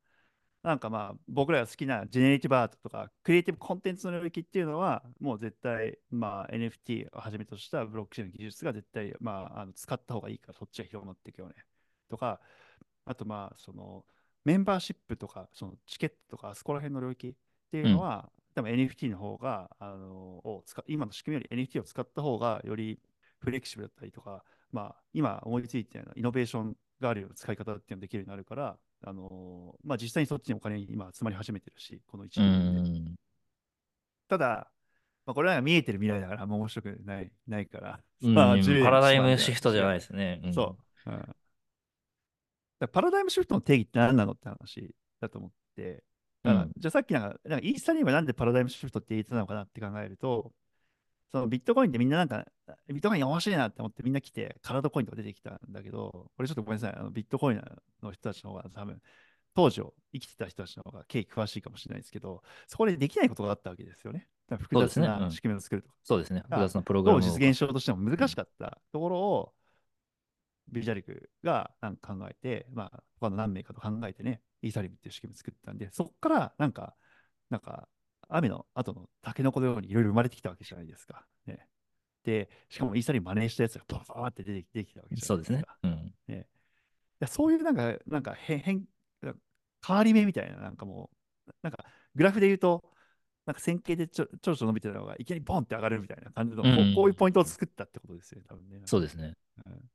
[0.63, 11.55] なんかまあ、僕らが好きなジェネレティブアートとか、クリエイティブコンテンツの領域っていうのは、もう絶対、まあ、NFT をはじめとしたブロックチェーンの技術が絶対、まあ、あの使った方がいいから、そっちが広まっていくよね。
[12.09, 12.41] とか、
[13.05, 14.07] あとまあ、その、
[14.45, 17.35] メンバーシップとか、そのチケットとか、あそこら辺の領域っ
[17.71, 23.01] ていうのは、多分 NFT の方が、あのを使今の仕組みより NFT を使った方がより
[23.39, 28.77] フレキシブルだったりとか、まあ、今思いついてイノベーションがあるような使い方っていうのができるようになるから、
[29.07, 33.01] あのまあ、実際にそっちにお金今集まり始めてるし、この1う年で。
[33.11, 33.15] ん。
[34.29, 34.71] ただ、
[35.27, 40.41] まあ、これは見えてる未来だからあんま面白くないないから、うんまあ10年パラダイムシフトじゃないですね。
[40.45, 40.77] うんそ
[41.07, 41.11] う。
[41.11, 41.13] う
[42.87, 46.03] ん、パラダイムシフトの定義って何なのって話だと思って、
[46.45, 50.53] だからうんじゃあさっきなんか、なんかイーサリアムはなんでパラダイムシフトって言ってたのかなって考えると、
[51.33, 52.47] そのビットコインってみんななんか、
[52.87, 57.63] ビットコイン面白いなって思ってみんな来て、カラードコインとか出てきたんだけど、これちょっとごめんなさい、あのビットコイン
[58.03, 59.01] の人たちの方が多分、
[59.55, 64.29] 当時を生きてた人たちの方が経緯詳しいかもしれないですけど、そこでできないことがあったわけですよね。
[64.49, 65.31] 複雑なん。
[65.31, 65.95] 仕組みを作るとか。
[66.03, 66.43] そうですね。
[66.43, 68.79] 複雑なプログラムを実現しようとしても難しかった。
[68.93, 69.53] ところを、
[70.69, 76.95] ビジャリクがなんか考えて、まあ、他の何名かと考えてね、イーサリムっていう仕組みを作ったんで、そこからなんか、
[77.51, 77.89] なんか、
[78.29, 81.27] 雨の後のタケノコのようにいろいろ生まれてきたわけじゃないですか。
[81.47, 81.69] ね。
[82.25, 85.59] て、しかもイーサリアム真似したやつがバーバーって出てきたわけじゃなそうですね。
[85.59, 85.79] いですか。
[85.83, 86.15] うん。
[86.29, 86.47] ね、
[87.27, 88.85] そういうなんか、なんか変、変、
[89.87, 91.11] 変わり目みたいな、なんかも
[91.47, 91.85] う、なんか
[92.15, 92.83] グラフで言うと、
[93.47, 98.81] なんか線形でちょちょろちょろ伸びてたのが、いきなりボンって上がるみたいな感じの、うんこういうポイントを作ったってことですよね、多分ね。
[98.87, 99.35] そうですね。
[99.67, 99.91] うん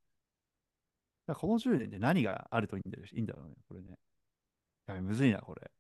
[1.36, 4.00] この10年で何があるといいんだろういいんだろうね、これね。
[4.90, 5.72] やべむずいな、これ。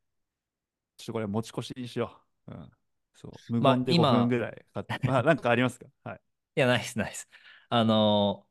[0.98, 2.52] ちょっとこれ持ち越しにしよう。
[2.52, 2.72] うん。
[3.16, 3.32] そう。
[3.54, 5.08] 無まあ言で5今分ぐらいかかって。
[5.08, 5.86] まあ、なんかありますか？
[6.04, 6.22] はい。
[6.56, 7.28] いや、ナイスナイス。
[7.70, 8.50] あのー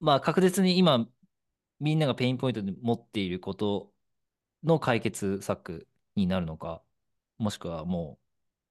[0.00, 1.08] まあ確実に今、
[1.80, 3.92] みんながペインポイントで持っていること
[4.64, 6.84] の解決策になるのか、
[7.38, 8.20] もしくはも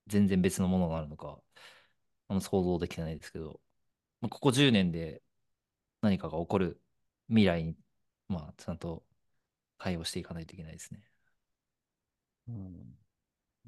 [0.07, 1.41] う全然別のものになるのか、
[2.29, 3.61] あの想像できてないですけど、
[4.21, 5.23] まあここ10年で
[6.01, 6.81] 何かが起こる
[7.29, 7.77] 未来に、
[8.29, 9.05] まあちゃんと
[9.81, 11.01] 対応していかないといけないですね。
[12.47, 12.55] うん。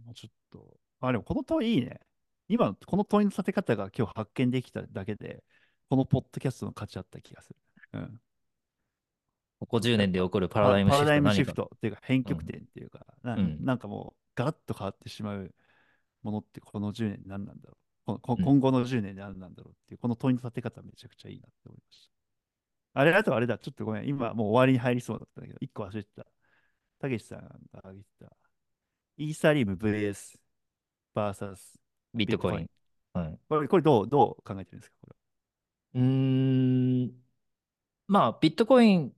[0.05, 0.78] もうちょっと。
[1.01, 1.99] あ、でもこの問いいいね。
[2.47, 5.43] 今のこの問いの立て方が今日発見できただけで、
[5.89, 7.55] このポッドキャストの価値あった気がする。
[7.93, 8.22] うん。
[9.59, 15.53] ここ10年で起こるパパラダイムシフトパラダイムシフトっていうか変極点っていうか、なうんなんかもうガラッと変わってしまう
[16.22, 22.12] ものってこの10年何なんだろうここうん今後の10年で何なんだろうっていうこの問いの立て方めちゃくちゃいいなって思いました。
[22.93, 26.25] あれ、あとあれだ、ちょっとごめん、今もう終わりに入りそうだったんだけど、1個忘れてた。
[26.99, 28.31] たけしさんが挙げてた、
[29.17, 30.39] イーサリウム VS
[31.13, 31.79] VS
[32.13, 32.69] ビットコイン。
[33.13, 33.39] はい。
[33.49, 34.95] これ、これどう、どう考えてるんですか？
[35.01, 35.09] こ
[35.95, 36.01] れ。
[36.01, 37.23] うーん、
[38.07, 39.13] まあ、ビットコイン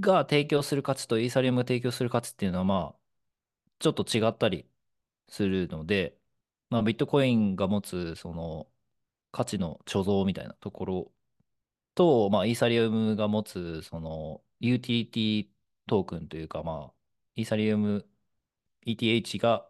[0.00, 3.00] が提供する価値とイーサリアムが提供する価値っていうのは、まあ、
[3.80, 4.68] ちょっと違ったり
[5.28, 6.18] するので、
[6.70, 8.68] まあ、ビットコインが持つ、その、
[9.32, 11.12] 価値の貯蔵みたいなところ
[11.94, 15.48] と、まあ、イーサリアムが持つ、その、ユーティリティ
[15.86, 16.94] トークンというか、まあ、
[17.36, 18.06] イーサリアム
[18.86, 19.68] ETH が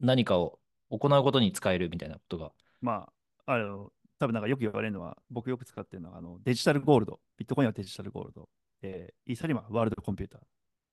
[0.00, 0.60] 何かを
[0.90, 3.10] 行うことに使えるみたいなことが、ま
[3.46, 7.20] あ、あの、多分なんかよく言われるのは、僕よく使ってるのはあのデジタルゴールド。
[7.36, 8.48] ビットコインはデジタルゴールド。
[8.82, 10.40] えーイーサリウムはワールドコンピューター。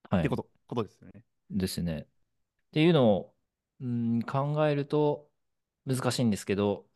[0.10, 1.24] はいってこ、と、ことですよね。
[1.50, 2.02] ですね。
[2.02, 2.08] っ
[2.72, 3.36] ていうのを、
[3.82, 5.30] うん、考えると
[5.86, 6.88] 難しいんですけど、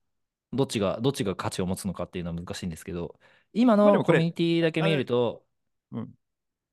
[0.54, 3.20] どっちが、どっちが価値を持つのかっていうのは難しいんですけど、
[3.54, 5.45] 今のコミュニティだけ見ると、
[5.91, 6.14] うん。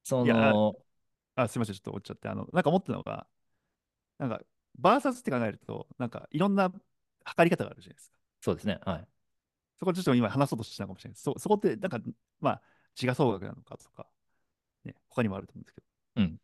[0.05, 0.77] その、
[1.35, 2.29] あ、すみません、ちょっと落ちちゃって。
[2.29, 3.27] あの、なんか思ってたのが、
[4.19, 4.41] なんか、
[4.79, 6.73] バーサスって考えると、なんか、いろんな
[7.25, 8.17] 測り方があるじゃないですか。
[8.41, 8.79] そうですね。
[8.85, 9.09] はい。
[9.79, 11.23] そこちょっと今話そうとしてたかもしれないです。
[11.25, 11.99] そ、そこって、なんか、
[12.41, 12.63] まあ、
[12.95, 14.07] 時価総額なのかとか、
[14.85, 16.41] ね、他にもあると思うんですけど、うん。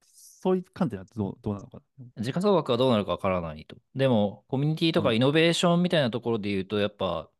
[0.00, 1.80] そういう観点はどうどうなのか
[2.16, 2.22] な。
[2.22, 3.76] 時価総額はどうなるかわからないと。
[3.94, 7.30] でも、コミュニティとかうんイノベーションみたいなところで言うと、やっぱ、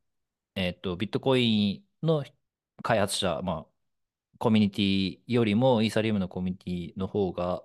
[0.55, 2.25] えっと、ビットコインの
[2.83, 3.67] 開発者、まあ、
[4.39, 6.59] コミュニティよりもイーサリウムのコミュニ
[6.93, 7.63] ティの方が、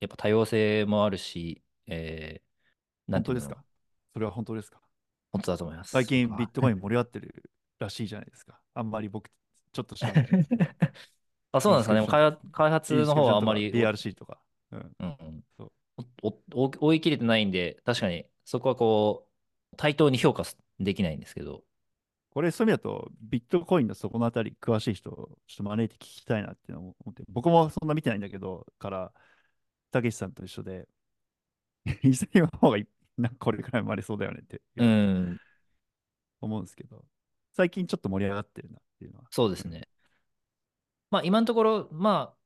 [0.00, 3.64] やっぱ多様性もあるし、えー、なんていうの本当ですか？
[4.12, 4.80] それは本当ですか？
[5.32, 5.90] 本当だと思います。
[5.92, 8.58] 最近ビットコイン盛り上がってるらしいじゃないですか。
[8.74, 9.30] あんまり僕、
[9.72, 10.28] ちょっと知らない。
[11.52, 11.94] あ、そうなんですか？
[11.94, 12.06] ね。
[12.06, 14.40] 開発開発の方はあんまり、BRC とか。
[14.72, 14.96] うん。
[14.98, 15.72] うんうんそう
[16.22, 19.26] おお追い切れてないんで、確かにそこはこ
[19.72, 21.64] う、対等に評価すできないんですけど、
[22.36, 29.10] これ、そういう意味だと、ビットコインのそこのあたり、詳しい人をちょっと招いて聞きたいなっていうのを思って、僕もそんな見てないんだけど、から、
[29.90, 30.86] たけしさんと一緒で、
[32.04, 35.40] イーサリアムの方がいなんかこれくらい生まれそうだよねってうん、
[36.42, 37.06] 思うんですけど、
[37.54, 39.28] 最近ちょっと盛り上がってるなっていうのは。
[39.30, 39.88] そうですね。
[41.10, 42.36] まあ今のところ、まあ、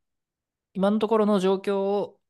[0.73, 2.21] 今のところの状況を、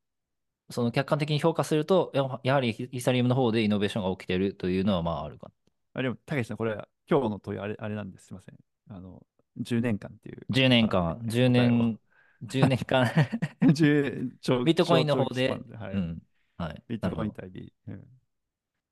[0.70, 5.52] その客観的に評価すると、ややはりイーサリアムの方でイノベーションが起きてるというのはまああるか
[5.92, 8.26] あでも、たけしさん、これ、今日の問いあれ、あれなんです。
[8.26, 8.54] すいません。
[8.88, 9.26] あの、
[9.58, 10.46] 10年間っていう。
[10.50, 11.98] 10年間、10年、
[12.44, 13.04] 10年間
[13.60, 16.22] 10長ビットコインの方で、長期スパンはいうん、
[16.56, 16.82] はい。
[16.88, 17.94] ビットコイン対ビ、うん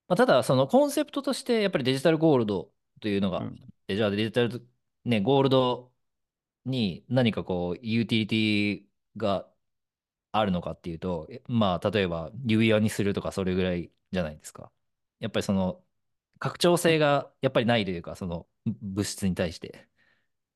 [0.09, 3.61] まあ、ただ、そのコンセプトとして、やっぱりデジタルゴールドというのが、うん
[3.91, 4.69] えじゃあデジタル、
[5.07, 5.91] ね、ゴールド
[6.67, 9.49] に何かこう、ユーティリティが
[10.33, 14.71] あるのかっていうと、えまあ、例えば指輪にするとかそれぐらいじゃないですか。
[15.21, 15.83] やっぱりその、
[16.39, 18.47] 拡張性がやっぱりないというか、その
[18.83, 19.89] 物質に対して。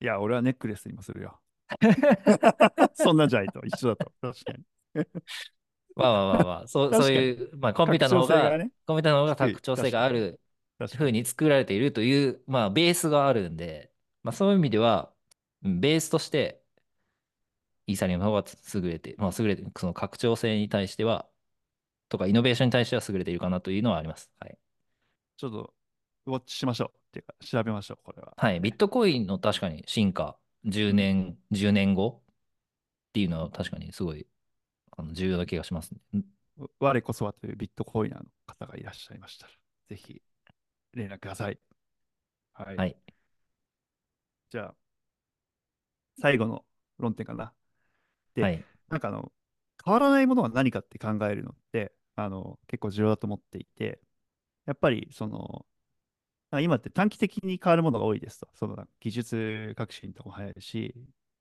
[0.00, 1.40] いや、俺はネックレスにもするよ。
[2.94, 4.12] そんなんじゃないと、一緒だと。
[4.20, 4.64] 確かに。
[5.94, 10.40] まあまあまあまあ、そうそういう、まあ、コンピューターの方が、がねコンピューターの方が拡張性がある
[10.96, 15.12] ふうに作られているという、まあ、ベースがあるんで、まあ、そういう意味では、
[15.62, 16.60] うんベースとして、
[17.86, 21.28] イーサリアムの方が優れて、まあ、優れて、その拡張性に対しては、
[22.08, 24.30] とか、イノベーションに対しては優れているかなというのはあります。
[24.40, 24.58] はい。
[25.36, 25.74] ちょっと、
[26.26, 26.88] ウォッチしましょう。
[26.96, 28.34] っていうか、調べましょう、これは。
[28.36, 28.60] はい。
[28.60, 32.22] ビットコインの確かに進化、10年、10年後
[33.10, 34.26] っていうのは確かにすごい
[34.96, 36.00] あの重要な気がしますね。
[36.20, 36.24] ん
[36.78, 39.52] 我こそはというビットコイナーの方がいらっしゃいましたら、
[39.88, 40.22] ぜひ
[40.94, 41.58] 連絡ください。
[42.54, 42.76] はい。
[42.76, 42.96] はい。
[44.50, 44.74] じゃあ、
[46.20, 46.64] 最後の
[46.98, 47.52] 論点かな。
[48.34, 48.64] で、はい。
[48.88, 49.32] なんかあの、
[49.84, 54.00] 変わらないものは何かって考えるのって、あの、結構重要だと思っていて、
[54.66, 55.66] やっぱり、その、
[56.60, 58.48] 今って短期的に変わるものが多いですと。
[58.54, 60.94] その技術革新とかも早いし、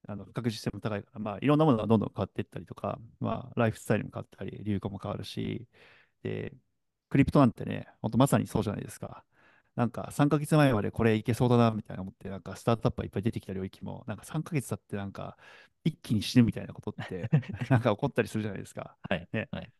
[0.08, 5.68] あの不確実性も高いから、まあ、いろんなものがどんどん変わっていったりとか、まあ、ライフスタイルも変わったり、流行も変わるし、
[6.24, 6.54] で、
[7.10, 9.26] クリプトなんてね、ほんとまさにそうじゃないですか。
[9.76, 15.38] なんか3ヶ月前までこれいけそうだなみたいな思って、なんかスタートアップがいっぱい出てきた領域も、なんか3ヶ月経ってなんか
[15.84, 17.30] 一気に死ぬみたいなことって
[17.70, 18.98] なんか起こったりするじゃないですか。
[19.10, 19.28] はい。
[19.34, 19.50] ね。
[19.52, 19.72] はい。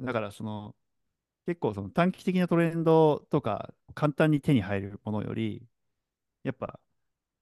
[0.00, 0.74] だからその
[1.46, 5.66] 結構その短期的なトレンドとか簡単に手に入るものより、
[6.42, 6.80] やっぱ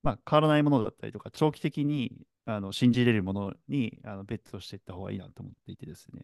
[0.02, 2.12] まあ変わらないものだったりとか、長期的に
[2.44, 6.22] あの信じれるものにあのベットしていった方がいいなと思っていてですね。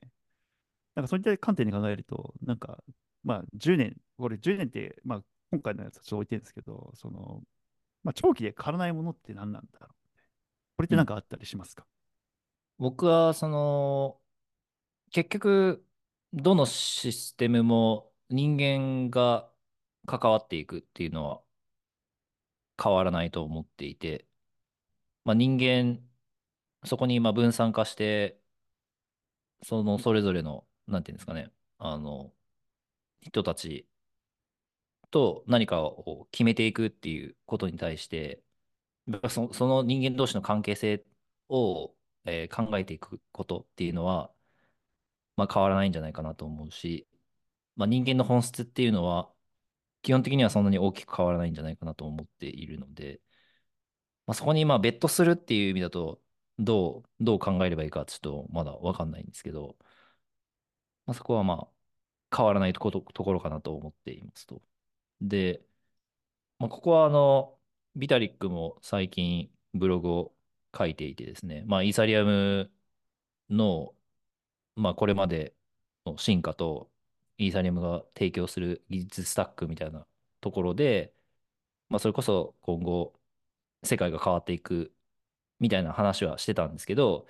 [0.94, 2.82] なんかそういった観点で考えると、なんか、
[3.22, 5.22] まあ10年、これ10年って、まあ
[5.52, 7.40] 今回のやつはちょっと置いてるんですけど、その、
[8.02, 9.90] まあ長期で変わらないものって何なんだろう。
[10.76, 10.96] これって。
[10.96, 11.86] 何かあったりしますか？
[12.78, 14.20] 僕は、その、
[15.12, 15.84] 結局、
[16.32, 19.50] どのシステムも人間が
[20.06, 21.42] 関わっていくっていうのは
[22.82, 24.26] 変わらないと思っていて、
[25.24, 26.02] まあ、人間、
[26.86, 28.40] そこにまあ分散化して、
[29.62, 32.32] そのそれぞれの、なんていうんですかね、あの、
[33.22, 33.88] 人たち
[35.10, 38.42] と何かを決めていくっていうことに対して、
[39.30, 41.04] そその人間同士の関係性
[41.48, 41.94] を、
[42.26, 44.32] えー考えていくことっていうのは、
[45.38, 47.08] まあ、変わらないんじゃないかなと思うし、
[47.76, 49.32] まあ、人間の本質っていうのは、
[50.02, 53.20] 基本的にはそんなに大きく変わらないんじゃないかなと思っているので、
[54.26, 56.20] まあ、そこにまあベットするっていう意味だと、
[56.58, 59.76] どう、どう考えればいいかちょっとまだわかんないんですけど、
[61.06, 61.68] まあ、そこはま
[62.30, 64.62] あ変わらないとこと、ところかなと思っていますと。
[65.20, 65.62] で、
[66.58, 67.58] まあ、ここはあの、
[67.96, 70.36] ビタリックも最近ブログを
[70.76, 72.72] 書いていてですね、まあ、イーサリアム
[73.50, 73.94] の、
[74.78, 75.54] まあ、これまで
[76.06, 76.90] の進化と、
[77.38, 80.06] イーサリアムが提供する技術スタックみたいな
[80.40, 81.14] ところで、
[81.88, 83.14] まあ、それこそ今後、
[83.84, 84.94] 世界が変わっていく
[85.60, 87.26] みたいな話はしてたんですけど、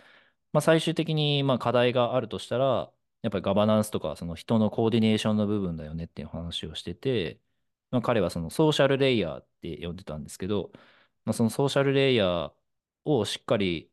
[0.52, 2.92] まあ、最終的にまあ課題があるとしたら、
[3.22, 7.40] やっぱりガバナンスとかその人のコーディネーションの部分だよねっていう話をしてて、
[7.90, 10.72] まあ、彼はそのソーシャルレイヤーって呼んでたんですけど、
[11.24, 12.52] まあ、そのソーシャルレイヤー
[13.04, 13.90] をしっかり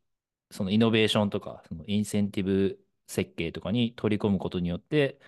[0.50, 5.20] そのイノベーションとかそのインセンティブ設計とかに取り込むことによって、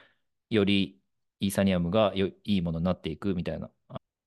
[0.51, 1.01] より
[1.41, 3.71] イーサニアムがよいいものになっていくみたいな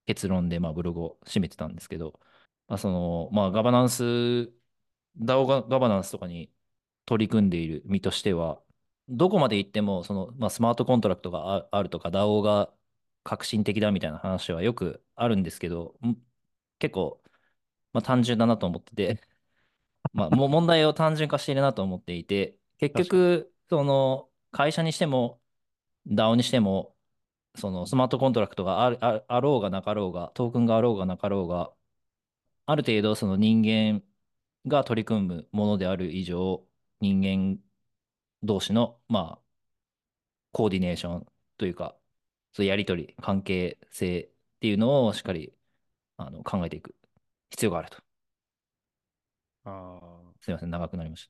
[0.06, 2.20] 結論でまあブログを締めてたんですけど、
[2.68, 4.52] まあ、そのまあガバナンス
[5.18, 6.52] DAO ガガバナンスとかに
[7.06, 8.64] 取り組んでいる身としては、
[9.10, 12.74] どこまで行っても、その、まあ、スマートコントラクトがあるとか、DAO が
[13.24, 15.98] 革新的だみたいな話はよくあるんですけど、
[16.80, 17.22] 結構、
[17.94, 19.22] まあ、単純だなと思ってて、
[20.14, 23.04] まあ、もう問題を単純化しているなと思っていて、結。
[23.04, 25.40] 局、その、会社にしても、
[26.08, 26.96] DAO にしても、
[27.56, 31.74] そのスマートコントラクトがあるああろうがなかろうが、トークンがあろうがなかろうが、
[32.66, 34.04] ある程度その人間
[34.68, 36.66] が取り組むものである以上、
[37.02, 37.62] 人間
[38.44, 39.42] 同士の、まあ、
[40.52, 41.28] コーディネーション
[41.58, 41.96] というか、
[42.54, 44.30] そやりとり、関係性っ
[44.60, 45.54] ていうのをしっかり
[46.18, 46.96] あの考えていく
[47.50, 47.98] 必要があると。
[49.66, 50.34] ああ。
[50.42, 51.30] すみません、長くなりまし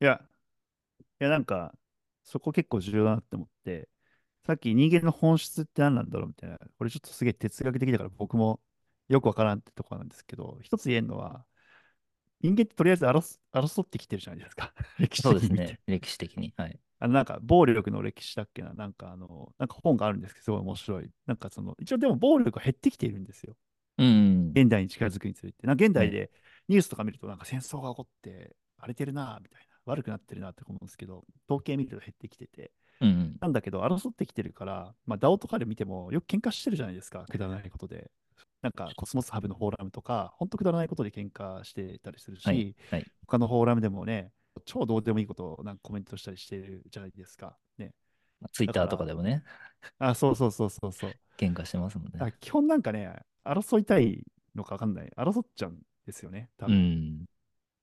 [0.00, 0.29] いや、い
[1.24, 1.74] やなんか、
[2.24, 3.88] そこ結構重要だなって思って、
[4.46, 8.60] さっき人間の本質って何なんだろうみたいな、これちょっとすげえ哲学的だから僕も
[9.08, 11.46] よくわからんってところなんですけど、一つ言えるのは、
[12.42, 14.74] 人間ってとりあえず争争ってきてるじゃないですか。
[14.98, 15.22] 歴た。
[15.22, 15.78] 史そうですね。
[15.86, 16.54] 歴史的に。
[16.56, 16.80] はい。
[16.98, 21.10] あの、なんか、暴力の歴史だっけな、なんかあの、なんか本があるんですけど、すごい面白い。
[21.26, 23.56] なんかその、一応でも暴力が減ってきているんですよ。
[23.98, 24.60] うん。
[24.60, 25.66] 現代に近づくにつれて。
[25.66, 26.06] なんか現はい。
[26.06, 26.30] 代で
[26.68, 29.69] ニュースとか見ると、なんか戦争が起こって、荒れてるな、みたいな。
[29.90, 32.72] 悪くなってるなって思うんですけど、統計見ると減ってきてて。
[33.00, 33.36] うん。
[33.40, 38.10] なんだけど、争ってきてるから、まあ、ダオとかで見ても、よく喧嘩してるじゃないですか、くだらないことで。
[38.62, 42.56] なんか、コスモスハブのフォーラムとか、ほんとくだらないことで喧嘩してたりするはい。
[42.56, 43.06] し、はい。
[43.26, 44.32] 他のフォーラムでもね、
[44.64, 47.56] 超どうでもいいことをなんかコメントしたりしてるじゃないですか。
[47.78, 47.92] ね。
[48.52, 49.42] ツイッターとかでもね、
[49.98, 51.12] あ、そうそうそうそうそう。
[51.38, 52.34] 喧嘩してますもんね。
[52.40, 53.10] 基本なんかね、
[53.44, 54.24] 争いたい
[54.54, 55.10] のかわかんない。
[55.16, 57.24] 争っちゃうんですよね、多う分。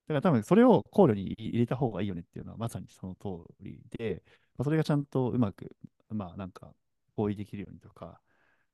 [0.10, 0.14] ん。
[0.14, 4.24] だから多分それを考慮に入れた方がいいよねっていうのはまさにその通りで、
[4.58, 5.76] まあ、それがちゃんとうまく、
[6.10, 6.74] まあなんか
[7.16, 8.22] 合意できるようにとか、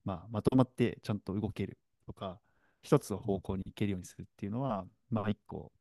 [0.06, 2.40] まあまとまってちゃんと動けるとか、
[2.82, 5.72] 一つの方向に行けるようにするっていうのは、まあ一個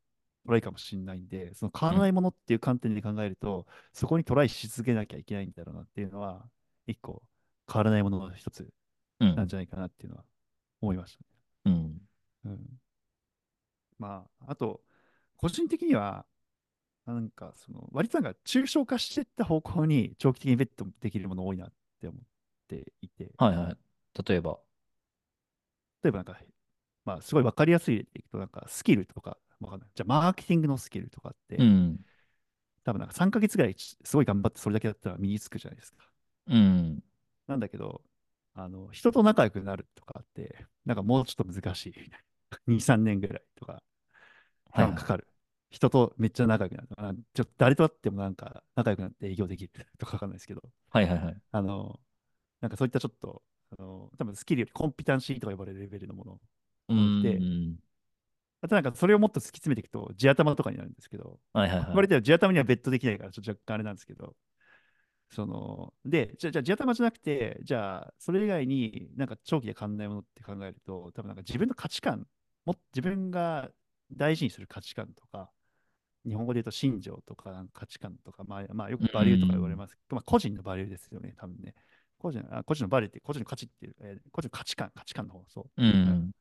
[0.45, 1.97] トライかもしれないんで、その変わうん。
[1.97, 6.49] らないものっていう観点で考えると、そこにトライし続けなきゃいけないんだろうなっていうのは、
[6.87, 7.23] 一個
[7.71, 8.67] 変わらないものの一つ
[9.19, 9.35] うん。
[9.35, 10.25] なんじゃないかなっていうのは
[10.81, 11.25] 思いましたね。
[11.65, 12.01] うん。
[12.45, 12.79] うん。
[13.99, 14.81] まあ、あと、
[15.43, 16.25] 個人的には、
[17.05, 22.21] なんか、その、割となんか、抽象化していった方向に長期的にベットできるもの多いなって思っ
[22.69, 23.77] ていて、はいはい。
[24.25, 24.57] 例えば。
[26.01, 26.39] 例えばなんか、
[27.03, 29.89] まあ、すごいわかりやすい例でいくと、なんか、スキルとか、わかんない。
[29.93, 31.99] じゃあ、マーケティングのスキルとかって、うん。
[32.85, 35.97] 多分なんか3ヶ月ぐらいすごい頑張ってそれだけだったら身につくじゃないですか。
[36.47, 37.03] うん。
[37.47, 38.01] なんだけど、
[38.55, 41.93] あの、人と仲良くなるとかって、なんかもうちょっと難しい。
[42.67, 43.81] 2、3年ぐらいとか、
[44.73, 45.27] かかる。
[45.73, 46.87] 人とめっちゃ仲良くなる。
[46.97, 50.61] あちょっと誰と会ってもなんか仲良くなって営業できるとかわかんないですけど、
[50.91, 51.37] はいはいはい。
[51.51, 51.99] あの、
[52.61, 53.41] なんかそういったちょっと、
[53.77, 56.39] あの、多分スキルよりコンピタンシーとか呼ばれるレベルのもの
[56.89, 57.77] うん。
[58.61, 61.87] あとなんかそれをもっと突き詰めていくと、地頭とかになるんですけど、はいはいはい。
[61.87, 64.35] 言われては地頭にはベットできないから、ちょっと若干あれなんですけど、
[65.31, 72.27] その、で、じゃあ、じゃあ地頭じゃなくて、じゃあ、それ以外になんか長期で考えないものって考えると、多分なんか自分の価値観、
[72.65, 73.69] も自分が
[74.11, 75.49] 大事にする価値観とか、
[76.25, 79.77] 日本語で言うと信条とか価値観とか、まあ、まあ、ようくバリューとか言われん。
[79.77, 81.73] ますけど、まあ、個人のバリューですよね、多分ね。
[82.19, 85.65] 個人あ個人のバリューって、個人の価値っていう、えー個人の価値観、価値観の方、そう。
[85.77, 86.31] ううん、ん。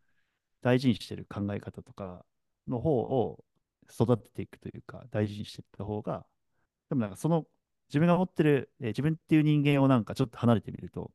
[0.63, 2.25] 大事にしてる考え方とか
[2.69, 3.45] の方を
[3.93, 6.27] 育てていくというか、大事にしていった方が、
[6.91, 7.47] でもなんかその
[7.89, 11.13] 自分が持ってる、えー自分っていう人間をなんかちょっと離れてみると、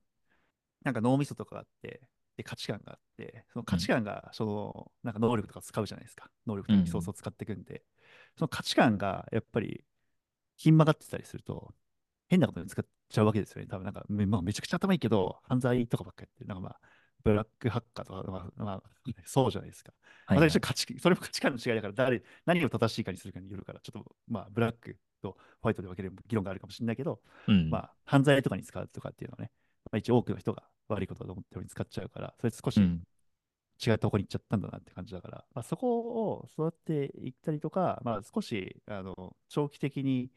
[0.83, 2.01] なんか脳みそとかがあって、
[2.37, 3.95] で価値観があって、その価値うん。
[3.95, 6.29] 観がそのなんか能力とか使うじゃないですか。
[6.45, 6.99] 能力とかリソ。
[6.99, 7.83] を使っていくんで、
[8.37, 9.83] その価値観がやっぱり
[10.55, 11.73] ひん曲がってたりすると、
[12.29, 13.67] 変なことに使っちゃうわけですよね。
[13.67, 16.47] 多分なんかめ,、まあ、めちゃくちゃ頭いいけど、犯罪とかばっかりやってる。
[16.47, 16.79] なんかまあ、
[17.23, 18.83] ブラックハッカーとか、まあ、まあ、
[19.25, 19.93] そうじゃないですか。
[20.25, 20.49] はいはい。
[20.49, 27.69] 私は価値、それも価値観の違いだから、誰、何を正しいかにするかによるから、ちょっと、まあ、ブラックとホワイトで分ける議論があるかもしれないけど、うん。
[27.69, 29.51] まあ、犯罪とかに使うとかっていうのはね、
[29.85, 33.03] まあ、一応多くの人が悪いことだと思ってに使っちゃうから、それ少しうん。
[33.85, 40.31] 違った方向に行っちゃったんだなって感じだから、まあ、そこを育っていったりとか、まあ、少しあの長期的に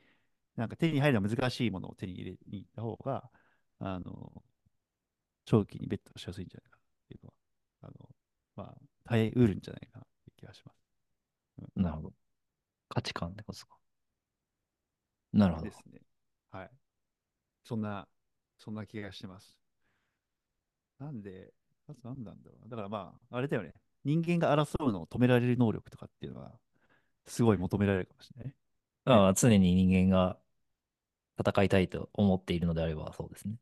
[0.57, 3.31] なんか手に入るのは難しいものを手に入れに行った方が、
[3.79, 4.43] あの
[5.47, 7.35] 長期にベットしやすいんじゃないかなっていうのは、
[7.83, 8.09] あの
[8.57, 10.77] まあ、耐えうるんじゃないかなって気がします。
[11.77, 12.13] うん、なるほど。
[12.89, 13.77] 価値観ってことですか。
[15.33, 15.67] なるほど。
[15.67, 16.01] ですね。
[16.51, 16.71] はい。
[17.65, 18.09] そんな、
[18.59, 19.59] そんな気がしてます。
[21.01, 21.53] なんで、
[21.89, 22.69] まず何なんだろうな。
[22.69, 23.75] だからまあ、あれだよね。
[24.05, 26.53] 人間が争うのを止められる能力とかっていうのは、
[27.27, 28.57] すごい求められるかもしれないね。
[29.05, 30.39] ああ、常に人間が
[31.41, 33.57] 戦いたいと思っているのであればそうですね。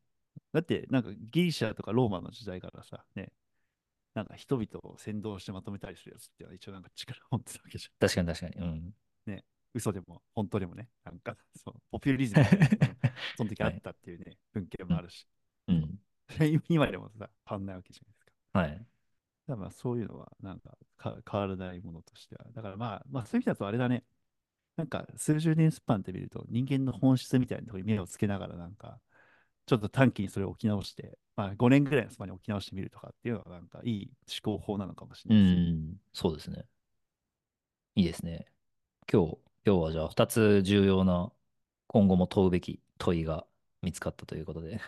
[0.53, 3.33] だって、なんかギリシャとかローマの時代からさ、ね、
[4.15, 8.55] なんか人々を先導してまとめたりするやつっていうのは一応なんか力を持ってたわけじ確かに確かに。
[8.57, 8.95] うん。
[9.27, 9.35] ゃん。
[9.35, 12.51] ね、嘘でも本当でもね、なんかそう、ポピュリズム
[13.37, 13.75] その時あはい。
[13.79, 14.97] ったっていうね、 文献うん。
[14.97, 15.27] もあるし、
[15.69, 15.89] そう。
[16.41, 16.63] うん。
[16.69, 18.33] 今でもさ、変わんないわけじゃないですか。
[18.53, 18.71] はい。
[18.71, 18.87] だか
[19.49, 22.45] らまあそういうのはなんかか変わらないものとしては。
[22.55, 24.05] だからまあ、まあそういう意味だとあれだね、
[24.77, 29.01] なんか数十年スパンで見ると人間の本質みたいなところに目をつけながらなんか
[29.67, 34.11] ちょっと短期にそれを置き直して、まあ5年ぐらいのスパンに置き直してみるとかっていうのはなんかいい
[34.45, 35.63] 思考法なのかもしれうないですね。
[35.63, 36.01] ん。
[36.13, 36.65] そうですね。
[37.97, 38.47] いいですね。
[39.13, 41.33] 今日、今日はじゃあ2つ重要な
[41.87, 43.47] 今後も問うべき問いが
[43.83, 44.81] 見つかったということで、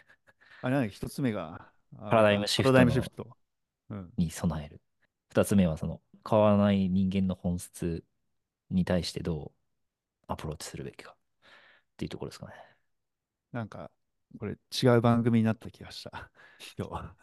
[0.62, 3.36] あれ一つ目が、パラダイムシパラダイフトのムシフト。
[3.90, 4.12] うん。
[4.16, 4.80] に備える。
[5.30, 8.04] 2つ目はその変わらない人間の本質
[8.70, 9.52] に対してどう
[10.28, 11.16] アプローチするべきかっ
[11.96, 12.52] ていうところですかね。
[13.52, 13.90] なんか、
[14.38, 16.30] これ違う番組になった気がした。
[16.78, 17.16] 今日は。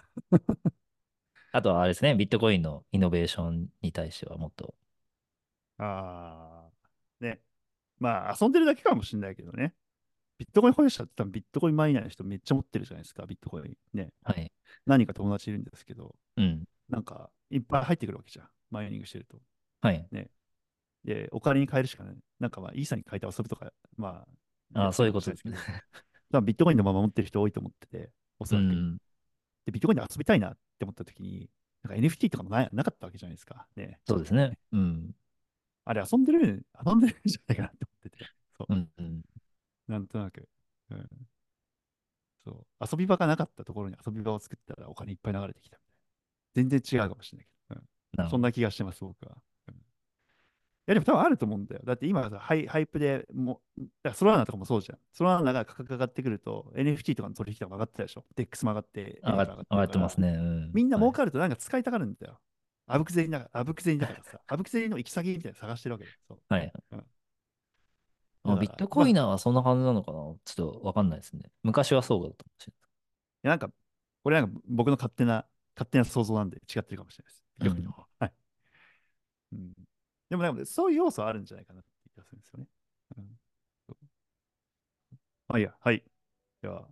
[1.52, 4.76] あとはあれですね、ビットコインのイノベーションに対してはもっと、
[5.78, 7.42] ああ、ね。
[8.00, 9.74] まあ遊んでるだけかもしれないけどね。
[10.38, 13.74] ビットコイン保有者って多分ビットコインマイナーの人めっちゃ持ってるじゃないですか、ビットコイン。
[13.94, 14.10] ね。
[14.24, 14.52] はい。
[14.86, 16.64] 何人か友達いるんですけど、うん。
[16.90, 18.48] なんかいっぱい入ってくるわけじゃん。
[18.70, 19.40] マイニングしてると。
[19.82, 20.08] はい。
[20.12, 20.30] ね。
[21.04, 22.18] で、お金に変えるしかない。
[22.40, 24.28] なんかまあ、イーサに変えて遊ぶとか、まあ、
[24.76, 25.56] やああ、そういうことですけど、
[26.32, 28.66] 多分ビットコインのまま持ってる人多いと思ってて、おそらく。
[28.66, 28.98] うん。
[29.66, 31.50] で、ビットコインで遊びたいなって思った時に、
[31.84, 33.68] なんか NFT とかもななかったわけじゃないですか。
[33.76, 34.00] ね。
[34.06, 34.58] そうですね。
[34.72, 35.12] うん。
[35.86, 38.26] あれ遊んでる、遊んでるんじゃないかなって思ってて。
[38.58, 38.74] そう。
[38.74, 38.90] うん。
[38.98, 39.22] うん。
[39.88, 40.48] なんとなく。
[40.92, 41.08] うん。
[42.46, 42.86] そう。
[42.92, 45.84] 遊び場がなかったところに遊び場を作ったらお金いっぱい流れてきたみ
[46.54, 46.70] たいな。
[46.70, 47.82] 全然違うかもしれないけど。
[48.24, 48.30] うん。
[48.30, 49.32] そんな気がしてます、僕は。
[49.68, 49.76] うん
[50.88, 51.82] いや、でも多分あると思うんだよ。
[51.84, 55.00] だって今さ、ハイ、 hype でもう、ソラーナとかもそうじゃん。
[55.12, 58.24] ソラーナが価格が上がってくると、NFT とかの取引とかも上がってたでしょ。
[58.38, 60.30] DEX も上がって、エ上が、って上がってますね。
[60.30, 60.72] うん。
[60.74, 61.04] みんなはい。
[61.04, 62.40] 儲かるとなんか使いたがるんだよ。
[62.88, 66.18] あぶく銭だから、あぶく銭だからさ、あぶく銭の行き先みたいなの探してるわけだよ。
[66.30, 66.72] そはい。
[66.92, 66.96] う。
[66.96, 67.06] うん。
[68.56, 70.18] だあ、ビットコまあ、いイナーはそんな感じなのかな？
[70.46, 71.52] ちょっとわかんないですね。
[71.64, 72.74] 昔はそうだったかもしれ
[73.44, 73.70] やなんか、
[74.24, 75.46] これなんか僕の勝手な、
[75.76, 77.44] 勝手な想像なんで違ってるかもしれないです。
[77.66, 78.34] よくのはい。
[79.54, 79.74] うん。
[80.30, 82.68] でもなんかそういう要素はあるんじゃないかなって気がするんですよね。
[83.18, 83.24] うん。
[85.48, 86.04] まあいいや、はい。
[86.62, 86.88] では、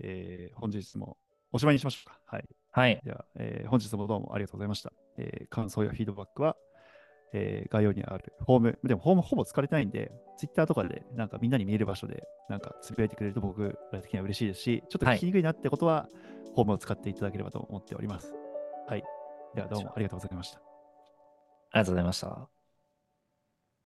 [0.00, 1.18] えー本日も
[1.52, 2.20] おしまいにしましょうか。
[2.26, 2.44] はい。
[2.72, 3.00] はい。
[3.04, 4.92] では、えー本日もどうもありがとうございました。
[5.18, 6.56] えー感想やフィードバックは、
[7.32, 16.08] えー概要にあるフォーム、でもフォームほぼ使われてないんで、ツイッターとかでなんかみんなに見える場所でなんかつぶやいてくれると僕ら的には嬉しいですし、ちょっと聞きにくいなってことは、
[16.54, 18.34] フォームを使っていただければと思っております。
[18.88, 19.04] はい。
[19.54, 20.58] ではどうもありがとうございました。
[20.58, 20.62] あ
[21.74, 22.59] りがとうございました。